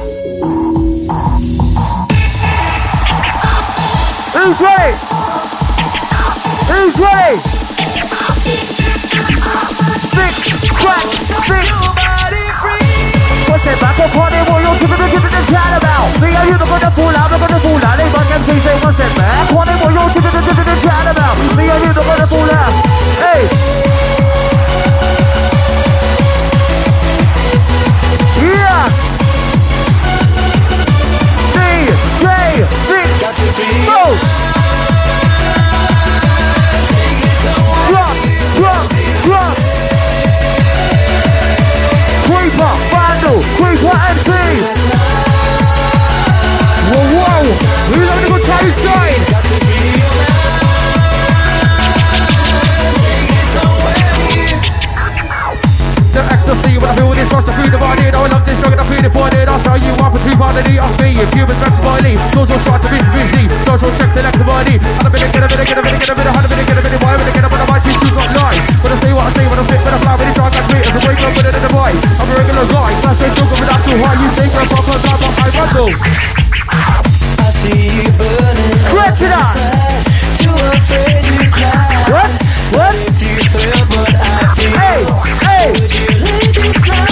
Who's 4.58 4.66
ready? 4.66 4.90
Who's 6.66 6.98
ready? 6.98 7.38
Six, 10.02 10.34
crack, 10.74 11.06
six. 11.46 11.70
What's 13.46 13.62
that 13.62 13.78
on 14.18 14.34
it? 14.34 14.42
What 14.50 14.58
you're 14.66 14.74
giving 14.82 14.98
me, 14.98 15.06
giving 15.14 15.30
the 15.30 15.42
chat 15.46 15.78
about? 15.78 16.10
Me 16.18 16.34
and 16.34 16.50
you, 16.50 16.58
they're 16.58 16.66
gonna 16.66 16.90
fall 16.90 17.14
out, 17.14 17.30
they're 17.30 17.38
gonna 17.38 17.60
fall 17.62 17.78
out. 17.86 18.02
They 18.02 18.10
fuck 18.10 18.26
MC 18.34 18.58
say, 18.58 18.74
what's 18.82 18.98
that 18.98 19.14
back 19.14 19.46
it? 19.70 19.78
What 19.78 19.94
you're 19.94 20.10
giving 20.10 20.34
me, 20.34 20.42
giving 20.42 20.66
the 20.66 20.74
chat 20.82 21.06
about? 21.06 21.38
Me 21.54 21.70
and 21.70 21.78
you, 21.78 21.94
they're 21.94 22.02
gonna 22.02 22.26
fall 22.26 22.50
out. 22.50 22.74
Hey. 23.22 23.46
Yeah. 28.42 28.90
DJ 31.54 32.66
Fix. 32.90 33.20
Got 33.20 33.36
to 33.36 33.46
feel. 33.54 33.86
Go. 33.86 34.37
Drop. 39.28 39.56
Creeper, 42.24 42.74
Vandal, 42.88 43.38
Creeper 43.60 43.96
MC. 44.12 44.30
Whoa, 46.88 47.04
whoa. 47.14 47.42
Who's 47.92 48.08
having 48.08 48.24
a 48.24 48.30
good 48.32 48.44
time? 48.48 49.17
The 56.48 56.56
ecstasy 56.56 56.80
when 56.80 56.88
I 56.88 56.96
feel 56.96 57.12
this 57.12 57.28
rush 57.28 57.44
to 57.44 57.52
feel 57.60 57.76
body. 57.76 58.08
I 58.08 58.24
love 58.24 58.40
this 58.48 58.56
drug 58.56 58.72
and 58.72 58.80
I 58.80 58.86
feel 58.88 59.04
it 59.04 59.12
it. 59.12 59.48
I'll 59.52 59.60
show 59.68 59.76
you 59.76 59.92
up 60.00 60.16
for 60.16 60.20
two 60.24 60.32
pound 60.32 60.56
of 60.56 60.64
the 60.64 60.80
off 60.80 60.96
me. 60.96 61.12
If 61.12 61.28
you 61.36 61.44
was 61.44 61.60
back 61.60 61.76
to 61.76 61.82
my 61.84 62.00
lead, 62.00 62.16
social 62.32 62.56
shot 62.64 62.80
to 62.80 62.88
be 62.88 62.96
busy. 63.12 63.44
Social 63.68 63.92
check 64.00 64.16
the 64.16 64.24
left 64.24 64.40
body. 64.48 64.80
And 64.80 65.04
a 65.04 65.12
bit 65.12 65.28
of 65.28 65.28
get 65.28 65.44
a 65.44 65.48
bit 65.52 65.60
of 65.60 65.68
get 65.68 65.76
a 65.76 65.84
bit 65.84 65.92
of 65.92 66.00
get 66.00 66.08
a 66.08 66.16
bit 66.16 66.24
of 66.24 66.32
a 66.32 66.48
bit 66.48 66.64
get 66.64 66.72
a 66.72 66.82
bit 66.88 66.94
of 66.96 67.00
why 67.04 67.12
when 67.20 67.28
I 67.28 67.32
get 67.36 67.44
up 67.44 67.52
on 67.52 67.60
the 67.60 67.68
mic, 67.68 67.84
got 67.84 68.32
lie. 68.32 68.60
When 68.80 68.88
I 68.88 68.96
say 68.96 69.12
what 69.12 69.28
I 69.28 69.32
say, 69.36 69.44
when 69.44 69.60
I 69.60 69.64
fit, 69.68 69.80
when 69.84 69.92
I 69.92 69.98
fly, 70.00 70.14
when 70.16 70.24
it's 70.24 70.38
dark, 70.40 70.56
I 70.56 70.62
tweet. 70.72 70.84
As 70.88 70.96
a 70.96 71.00
up 71.20 71.32
with 71.36 71.44
it 71.44 71.52
in 71.52 71.64
the 71.68 71.72
boy. 71.76 71.92
I'm 71.92 72.28
a 72.32 72.34
regular 72.40 72.66
guy. 72.72 72.90
Fast 73.04 73.18
say 73.20 73.28
talking 73.36 73.60
without 73.60 73.80
too 73.84 73.98
high. 74.00 74.16
You 74.16 74.28
think 74.32 74.52
I'm 74.56 74.68
proper, 74.72 74.96
I'm 75.04 75.20
a 75.20 75.28
high 75.36 75.52
muscle. 75.52 75.92
I 77.44 77.48
see 77.52 77.92
you 77.92 78.08
burning. 78.16 78.72
Stretch 78.88 79.20
it 79.20 79.36
out. 79.36 79.52
Too 80.40 80.48
afraid 80.48 81.28
to 81.28 81.46
cry. 81.52 81.97
What? 82.70 82.78
What? 82.78 82.94
If 82.94 83.22
you 83.22 83.36
feel 83.48 83.80
what 83.96 84.14
I 84.14 84.54
feel. 84.54 84.72
Hey, 84.76 85.00
hey. 85.40 85.72
Would 85.80 85.92
you 85.92 86.06
let 86.20 86.54
this 86.54 86.74
slide? 86.84 87.08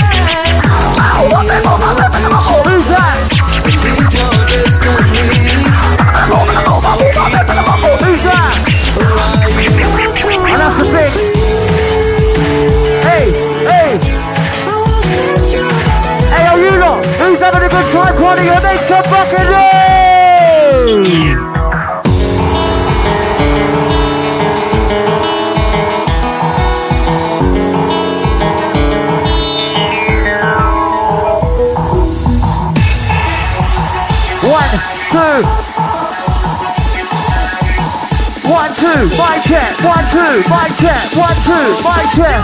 Who's 2.67 2.87
that? 2.89 3.36
Check. 42.17 42.41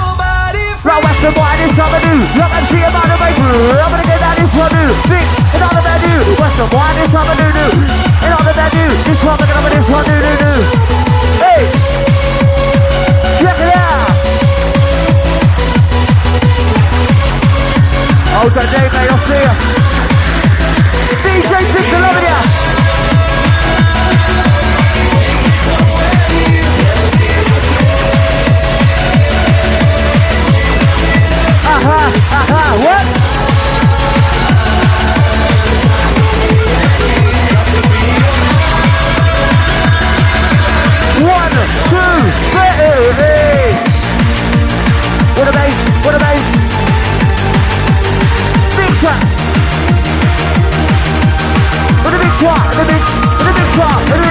Right, 0.84 1.00
what's 1.00 1.20
the 1.22 1.32
boy 1.32 1.52
this 1.56 1.72
summer 1.72 1.96
do? 2.04 2.12
Look 2.36 2.52
and 2.52 2.66
see 2.68 2.82
about 2.84 3.08
way 3.16 3.32
through. 3.32 3.72
I'm 3.80 3.88
gonna 3.88 4.04
get 4.04 4.20
that 4.20 4.36
this 4.36 4.52
one 4.52 4.68
do. 4.68 4.84
Fix 5.08 5.24
another 5.56 5.80
man 5.80 5.96
do. 6.04 6.12
What's 6.36 6.56
the 6.60 6.68
boy 6.68 6.90
this 7.00 7.08
summer 7.08 7.32
do 7.40 7.48
do? 7.48 7.66
Another 8.28 8.52
man 8.52 8.68
do. 8.68 8.84
This 9.08 9.22
one, 9.24 9.40
at 9.40 9.72
this 9.72 9.88
one 9.88 10.04
do 10.04 10.12
do 10.12 10.32
do. 10.42 10.52
Hey, 11.40 11.64
check 13.40 13.56
it 13.56 13.72
out. 13.72 14.12
That 18.52 18.68
day, 18.68 18.84
mate. 18.92 19.08
I'll 19.08 19.16
see 19.24 19.38
ya. 19.38 19.54
DJ 21.24 21.56
Fix, 21.72 21.88
I 21.88 22.00
love 22.04 22.61
aha, 31.84 32.78
what? 32.84 33.06
One, 41.22 41.54
two, 41.90 42.18
three. 42.52 43.74
What 45.38 45.48
a 45.48 45.52
bass, 45.52 45.78
what 46.04 46.14
a 46.14 46.18
bass. 46.18 46.44
Big 48.76 48.92
track. 49.00 49.22
What 52.04 52.14
a 52.14 52.18
big 52.18 52.32
track, 52.38 52.66
what 52.76 52.78
a 52.78 52.86
big, 52.86 53.02
what 53.38 53.48
a 53.48 53.54
big 53.54 53.68
track, 53.74 54.21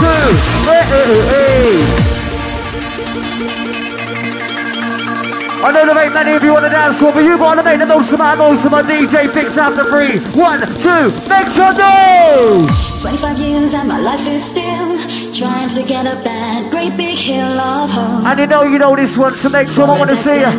two, 0.00 0.28
three. 0.66 2.12
I 5.64 5.70
know 5.70 5.86
there 5.86 6.04
ain't 6.04 6.12
many 6.12 6.32
of 6.32 6.42
you 6.42 6.56
on 6.56 6.62
the 6.64 6.68
dance 6.70 6.98
floor, 6.98 7.12
but 7.12 7.22
you 7.22 7.38
gotta 7.38 7.62
make 7.62 7.78
the 7.78 7.86
most 7.86 8.12
of 8.12 8.18
my 8.18 8.34
most 8.34 8.64
of 8.64 8.72
my 8.72 8.82
DJ 8.82 9.30
Fix 9.30 9.56
after 9.56 9.84
three. 9.84 10.18
One, 10.34 10.58
two, 10.82 11.14
make 11.30 11.46
some 11.54 11.76
noise! 11.78 13.00
25 13.00 13.38
years 13.38 13.74
and 13.74 13.88
my 13.88 13.98
life 14.00 14.26
is 14.28 14.42
still 14.44 14.98
trying 15.32 15.68
to 15.70 15.82
get 15.84 16.06
up 16.06 16.22
that 16.24 16.68
great 16.70 16.96
big 16.96 17.16
hill 17.16 17.46
of 17.46 17.90
hope. 17.90 18.26
And 18.26 18.38
you 18.40 18.46
know 18.48 18.62
you 18.64 18.78
know 18.78 18.96
this 18.96 19.16
one, 19.16 19.36
so 19.36 19.48
make 19.50 19.68
sure 19.68 19.86
I 19.88 19.98
wanna 19.98 20.16
see 20.16 20.34
you. 20.34 20.50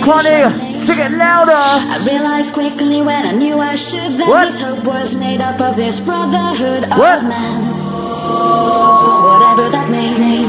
Come 0.00 0.16
on 0.16 0.24
here, 0.24 0.50
sing 0.78 0.98
it 1.04 1.12
louder. 1.18 1.52
I 1.52 2.00
realized 2.06 2.54
quickly 2.54 3.02
when 3.02 3.26
I 3.26 3.32
knew 3.32 3.58
I 3.58 3.74
should 3.74 4.12
that 4.20 4.28
What? 4.28 4.44
this 4.46 4.60
hope 4.60 4.84
was 4.86 5.14
made 5.20 5.42
up 5.42 5.60
of 5.60 5.76
this 5.76 6.00
brotherhood 6.00 6.88
What? 6.96 7.18
of 7.18 7.24
man. 7.28 7.73
Whatever 8.24 9.68
that 9.70 9.86
may 9.90 10.08
mean. 10.16 10.48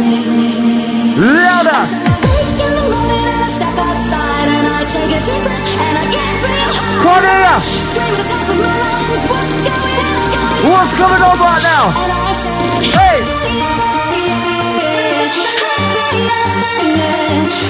Louder! 1.16 1.82
As 1.84 1.92
I 1.96 2.12
wake 2.24 2.60
in 2.60 2.72
the 2.76 2.84
morning 2.92 3.24
and 3.24 3.40
I 3.46 3.50
step 3.52 3.76
outside 3.80 4.48
and 4.52 4.66
I 4.68 4.82
take 4.88 5.12
a 5.16 5.22
deep 5.24 5.42
breath 5.44 5.70
and 5.80 5.96
I 5.96 6.06
get 6.12 6.32
real 6.44 6.72
Come 7.04 7.16
on 7.16 7.24
high. 7.24 7.56
here! 7.56 7.60
Scream 7.88 8.12
at 8.12 8.20
the 8.20 8.28
top 8.28 8.46
of 8.52 8.58
my 8.60 8.68
lungs, 8.68 9.08
what's 9.12 9.26
going 9.28 9.52
on? 9.56 9.76
What's 9.96 10.26
going 10.28 10.44
on? 10.44 10.66
What's 10.72 10.94
going 11.00 11.24
on 11.24 11.38
right 11.40 11.64
now? 11.64 11.86
And 12.04 12.12
I 12.12 12.32
said, 12.36 12.56
Hey! 12.96 13.20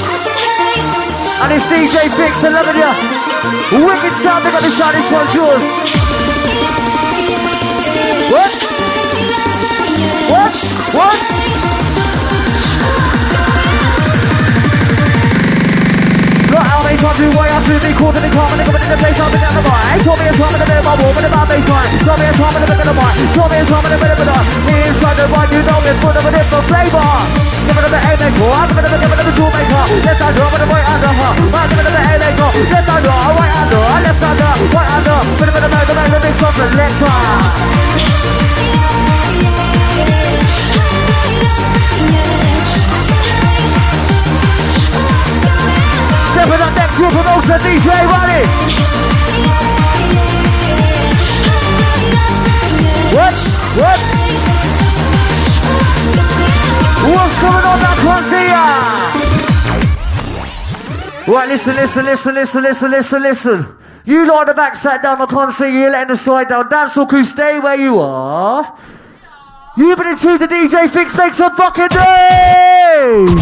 I 0.05 0.15
said, 0.17 0.37
hey. 0.39 0.81
And 1.43 1.49
it's 1.53 1.65
DJ 1.69 2.09
Fix, 2.15 2.33
I 2.41 2.49
love 2.49 2.67
it. 2.71 2.77
Wicked 3.83 4.15
sound, 4.23 4.45
they 4.45 4.51
got 4.51 4.61
this 4.63 4.77
sound, 4.77 4.95
this 4.95 5.09
one's 5.11 5.33
yours. 5.35 5.61
What? 8.31 8.54
What? 10.95 11.35
To 17.65 17.73
me, 17.81 17.97
caught 17.97 18.13
in 18.13 18.21
the 18.21 18.29
car, 18.29 18.45
and 18.45 18.61
they 18.61 18.67
come 18.69 18.77
in 18.77 18.85
the 18.85 18.99
place, 19.01 19.17
I'm 19.17 19.33
in 19.33 19.41
the 19.41 19.63
bar. 19.65 19.81
Hey, 19.89 19.97
show 20.05 20.13
me 20.13 20.29
a 20.29 20.33
time 20.37 20.53
in 20.53 20.61
the 20.61 20.69
middle 20.69 20.85
of 20.85 20.85
my 20.85 20.93
wall, 21.01 21.17
with 21.17 21.25
a 21.25 21.31
bad 21.33 21.49
baseline. 21.49 21.89
Show 22.05 22.13
me 22.13 22.29
a 22.29 22.33
time 22.37 22.53
in 22.53 22.61
the 22.61 22.69
middle 22.69 22.85
of 22.85 22.97
my 22.99 23.09
Show 23.33 23.47
me 23.49 23.57
a 23.57 23.65
time 23.65 23.81
in 23.81 23.89
the 23.89 23.97
middle 24.05 24.21
of 24.21 24.21
the 24.21 24.75
Inside 24.85 25.17
the 25.17 25.25
one, 25.33 25.49
you 25.49 25.61
know 25.65 25.81
it's 25.81 25.97
full 25.97 26.13
of 26.13 26.21
a 26.21 26.29
different 26.29 26.65
flavor. 26.69 27.09
Give 27.65 27.73
it 27.73 27.85
a 27.85 27.89
bit 27.89 28.05
of 28.05 28.21
a 28.21 28.29
go, 28.37 28.45
I'm 28.53 28.69
giving 28.69 28.85
it 28.85 28.93
a 28.93 28.97
give 29.01 29.17
it 29.17 29.25
a 29.25 29.33
two 29.33 29.49
maker. 29.49 29.81
Left 30.05 30.21
hand 30.21 30.35
drop 30.37 30.53
with 30.53 30.61
a 30.61 30.67
right 30.69 30.85
under 30.93 31.09
her. 31.09 31.31
I'm 31.41 31.69
giving 31.73 31.89
it 31.89 31.95
a 31.95 32.05
bit 32.05 32.21
of 32.21 32.21
a 32.21 32.37
go. 32.37 32.47
Left 32.53 32.85
hand 32.85 33.01
drop, 33.01 33.33
right 33.33 33.55
under, 33.65 33.81
left 33.81 34.21
under, 34.29 34.51
right 34.69 34.91
under. 34.93 35.17
Bit 35.41 35.49
of 35.49 35.57
a 35.57 35.65
bit 35.65 35.65
of 35.65 35.73
a 35.73 35.81
bit 35.89 35.97
of 35.97 36.13
a 36.13 36.21
big 36.21 36.35
something, 36.37 36.69
left 46.35 46.49
hand. 46.49 46.59
Stepping 46.59 46.61
up 46.61 46.75
next 46.75 46.99
a 46.99 47.07
promoter, 47.09 47.59
DJ 47.63 47.87
Ronnie. 48.11 48.45
What? 53.15 53.35
What? 53.79 53.99
What's 57.05 57.35
going 57.39 57.65
on 57.65 57.79
that 57.79 57.99
one 58.05 58.23
here? 58.33 58.55
Right, 61.27 61.47
listen, 61.49 61.75
listen, 61.75 62.05
listen, 62.05 62.33
listen, 62.33 62.63
listen, 62.63 62.91
listen, 62.91 63.21
listen. 63.23 63.77
You 64.05 64.25
lot 64.27 64.41
on 64.41 64.47
the 64.47 64.53
back 64.53 64.75
sat 64.75 65.01
down, 65.01 65.19
I 65.21 65.25
can't 65.25 65.51
see 65.51 65.65
you 65.65 65.79
You 65.79 65.89
letting 65.89 66.09
the 66.09 66.15
side 66.15 66.49
down. 66.49 66.69
Dance 66.69 66.97
all 66.97 67.07
crew, 67.07 67.23
stay 67.23 67.59
where 67.59 67.75
you 67.75 67.99
are. 67.99 68.77
You've 69.77 69.97
been 69.97 70.07
in 70.07 70.17
tune 70.17 70.39
to 70.39 70.47
DJ 70.47 70.89
Fix, 70.91 71.15
make 71.15 71.33
some 71.33 71.55
fucking 71.55 71.89
noise! 71.91 73.35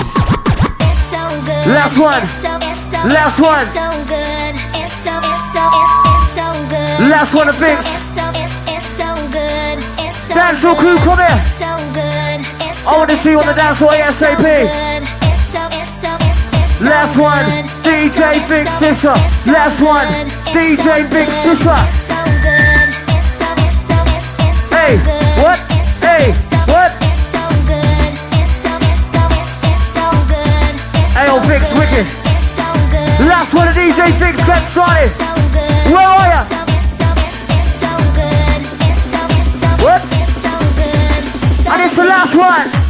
Last 1.67 1.97
one. 1.97 2.42
Last 3.05 3.39
one. 3.39 3.67
so 3.67 3.91
good 4.07 4.53
Last 7.09 7.33
one 7.33 7.47
to 7.47 7.53
Fix. 7.53 7.85
Dance 10.29 10.59
floor 10.59 10.75
crew, 10.75 10.97
come 10.97 11.19
here. 11.19 11.41
I 12.85 12.95
want 12.97 13.09
to 13.09 13.17
see 13.17 13.31
you 13.31 13.39
on 13.39 13.45
the 13.45 13.53
dance 13.53 13.79
floor 13.79 13.91
ASAP. 13.91 14.43
Last 16.81 17.17
one, 17.17 17.45
DJ 17.83 18.47
Big 18.47 18.67
Sister. 18.79 19.13
Last 19.51 19.81
one, 19.81 20.07
DJ 20.55 21.09
Big 21.11 21.27
Sister. 21.43 21.92
Last 33.25 33.53
one 33.53 33.67
of 33.69 33.75
DJ 33.75 34.19
get 34.19 34.35
started. 34.69 35.11
Where 35.91 36.07
are 36.07 36.27
ya? 36.27 36.43
What? 39.81 40.01
And 41.71 41.81
it's 41.83 41.95
the 41.95 42.03
last 42.03 42.35
one. 42.35 42.82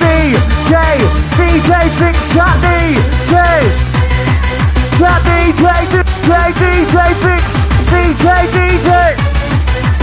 DJ, 0.00 0.98
DJ 1.36 1.98
Big 1.98 2.16
Shot 2.32 2.56
DJ, 2.62 3.36
Shot 4.98 5.20
DJ, 5.24 5.66
DJ, 5.92 6.52
DJ 6.54 7.14
Fix, 7.22 7.44
DJ, 7.90 8.26
DJ. 8.52 9.33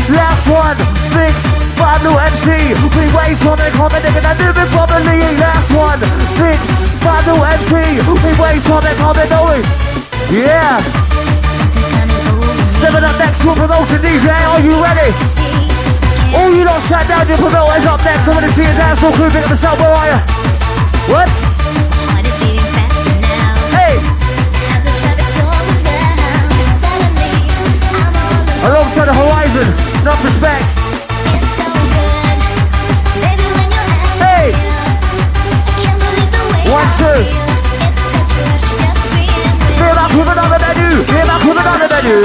Last 0.09 0.47
one, 0.49 0.77
Fix, 1.13 1.35
Vandal 1.77 2.17
MC. 2.17 2.73
We 2.97 3.05
wait 3.13 3.37
on 3.45 3.59
it, 3.61 3.73
comment, 3.77 4.01
and 4.01 4.25
I 4.25 4.33
do 4.33 4.49
it 4.49 4.69
properly. 4.73 5.21
Last 5.37 5.69
one, 5.77 6.01
Fix, 6.41 6.59
Vandal 7.05 7.43
MC. 7.45 8.01
We 8.09 8.31
wait 8.41 8.65
on 8.71 8.81
it, 8.87 8.97
comment, 8.97 9.29
it. 9.29 9.65
Yeah. 10.31 10.81
Stepping 12.81 13.03
up 13.03 13.17
next 13.19 13.43
a 13.45 13.53
promotion 13.53 14.01
DJ, 14.01 14.25
are 14.25 14.59
you 14.59 14.73
ready? 14.81 15.13
All 16.33 16.49
you 16.49 16.63
lot 16.65 16.81
sat 16.87 17.05
down, 17.07 17.27
your 17.27 17.37
promoters 17.37 17.85
up 17.85 17.99
next. 18.03 18.27
I 18.27 18.31
want 18.31 18.45
to 18.45 18.51
see 18.53 18.63
a 18.63 18.73
dance 18.73 19.03
all 19.03 19.11
crew, 19.13 19.29
pick 19.29 19.43
up 19.43 19.49
the 19.49 19.57
sound, 19.57 19.79
where 19.79 19.93
are 19.93 20.07
you? 20.07 20.19
What? 21.11 21.27
Hey! 23.75 23.99
Alongside 28.63 29.05
the 29.05 29.13
horizon, 29.13 29.90
enough 30.01 30.23
respect. 30.25 30.65
Hey! 34.17 34.49
One, 36.65 36.89
two. 36.97 37.21
Fill 39.77 39.97
up 40.01 40.11
with 40.17 40.27
another 40.27 40.57
menu. 40.57 41.03
Fill 41.05 41.29
up 41.29 41.43
with 41.45 41.57
another 41.61 41.87
menu. 41.93 42.17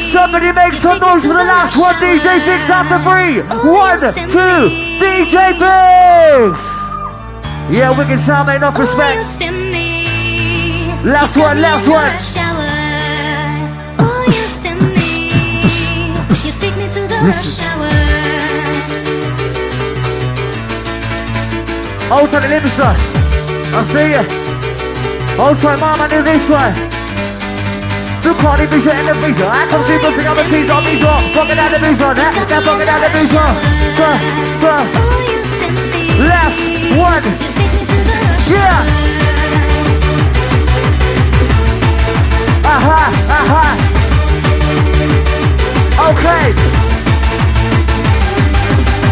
Somebody 0.00 0.52
make 0.52 0.72
some 0.74 0.98
noise 1.00 1.22
for 1.22 1.28
the 1.28 1.44
last 1.44 1.76
one. 1.76 1.94
DJ 1.96 2.40
Fix 2.40 2.70
after 2.70 2.98
three. 3.04 3.42
One, 3.70 4.00
two, 4.00 4.70
DJ 5.02 5.52
Fix. 5.60 6.58
Yeah, 7.76 7.90
we 7.98 8.04
can 8.06 8.16
sound 8.18 8.48
enough 8.48 8.78
respect. 8.78 9.18
Last 11.04 11.36
one, 11.36 11.60
last 11.60 11.86
one. 11.88 12.65
Hour. 17.16 17.88
Hold 22.08 22.34
on 22.34 22.42
the 22.42 22.48
limb, 22.48 22.66
sir. 22.66 22.92
I 23.72 23.82
see 23.82 24.10
ya. 24.12 24.22
Hold 25.36 25.58
tight, 25.58 25.80
mama, 25.80 26.08
do 26.08 26.22
this 26.22 26.48
one. 26.48 26.74
Look 28.22 28.42
on 28.44 28.58
the 28.58 28.66
vision 28.66 28.92
and 28.92 29.08
the 29.08 29.14
vision. 29.14 29.48
I 29.48 29.66
come 29.70 29.84
see 29.86 29.98
looking 30.02 30.26
on 30.26 30.36
the 30.36 30.44
teeth 30.44 30.70
on 30.70 30.84
me 30.84 30.98
drop. 31.00 31.22
Fucking 31.32 31.58
out 31.58 31.70
the 31.72 31.78
vision, 31.78 32.18
eh? 32.18 32.30
Now 32.50 32.60
fucking 32.60 32.88
out 32.88 33.00
the 33.00 33.08
vision. 33.16 33.52
Send 33.96 35.76
me. 35.92 36.02
Last 36.28 36.60
one. 37.00 37.24
Yeah. 38.50 39.06
Aha, 42.64 43.02
aha. 43.30 43.64
Okay. 46.10 46.75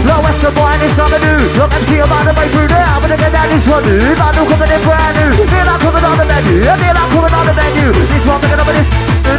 Low 0.05 0.21
Western 0.21 0.53
boy, 0.53 0.77
this 0.79 0.93
summer 0.95 1.17
new. 1.17 1.41
Look 1.57 1.73
and 1.73 1.85
see 1.89 1.99
about 1.99 2.29
the 2.29 2.37
way 2.37 2.49
through 2.53 2.69
gonna 2.69 3.17
get 3.17 3.33
down 3.33 3.49
this 3.49 3.65
one 3.65 3.83
new. 3.85 3.97
Know 3.97 4.45
coming 4.45 4.69
in 4.69 4.81
brand 4.85 5.17
new. 5.17 5.33
Feel 5.49 5.65
like 5.65 5.81
coming 5.81 6.05
on 6.05 6.17
the 6.21 6.27
menu. 6.29 6.61
I 6.65 6.77
feel 6.77 6.93
like 6.93 7.11
coming 7.13 7.33
on 7.33 7.45
the 7.49 7.55
menu. 7.57 7.89
This 8.13 8.25
one, 8.29 8.41
we're 8.41 8.53
gonna 8.53 8.69
this 8.77 8.89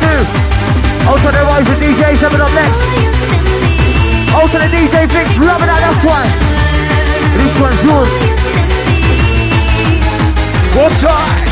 new. 0.02 0.22
The 1.26 1.42
rise 1.42 1.68
of 1.70 1.78
DJ 1.82 2.18
coming 2.22 2.42
up 2.42 2.54
next. 2.54 2.82
The 4.46 4.60
DJ 4.72 5.10
Fix, 5.10 5.38
loving 5.40 5.68
that, 5.68 5.82
that's 5.82 6.06
one. 6.06 6.30
This 7.36 7.60
one's 7.60 7.84
yours. 7.84 8.08
Oh, 8.08 8.20
you 8.24 8.38
send 8.54 8.70
me. 8.72 8.86
What 10.78 10.92
time? 11.02 11.46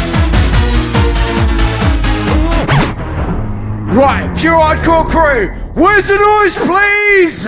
Right, 3.93 4.29
pure 4.37 4.57
hardcore 4.57 5.05
crew. 5.09 5.49
Where's 5.73 6.07
the 6.07 6.17
noise, 6.17 6.55
please? 6.55 7.47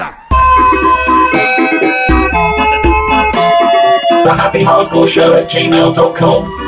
The 4.25 4.33
Happy 4.33 4.63
Hardcore 4.63 5.07
Show 5.07 5.35
at 5.35 5.51
gmail.com. 5.51 6.64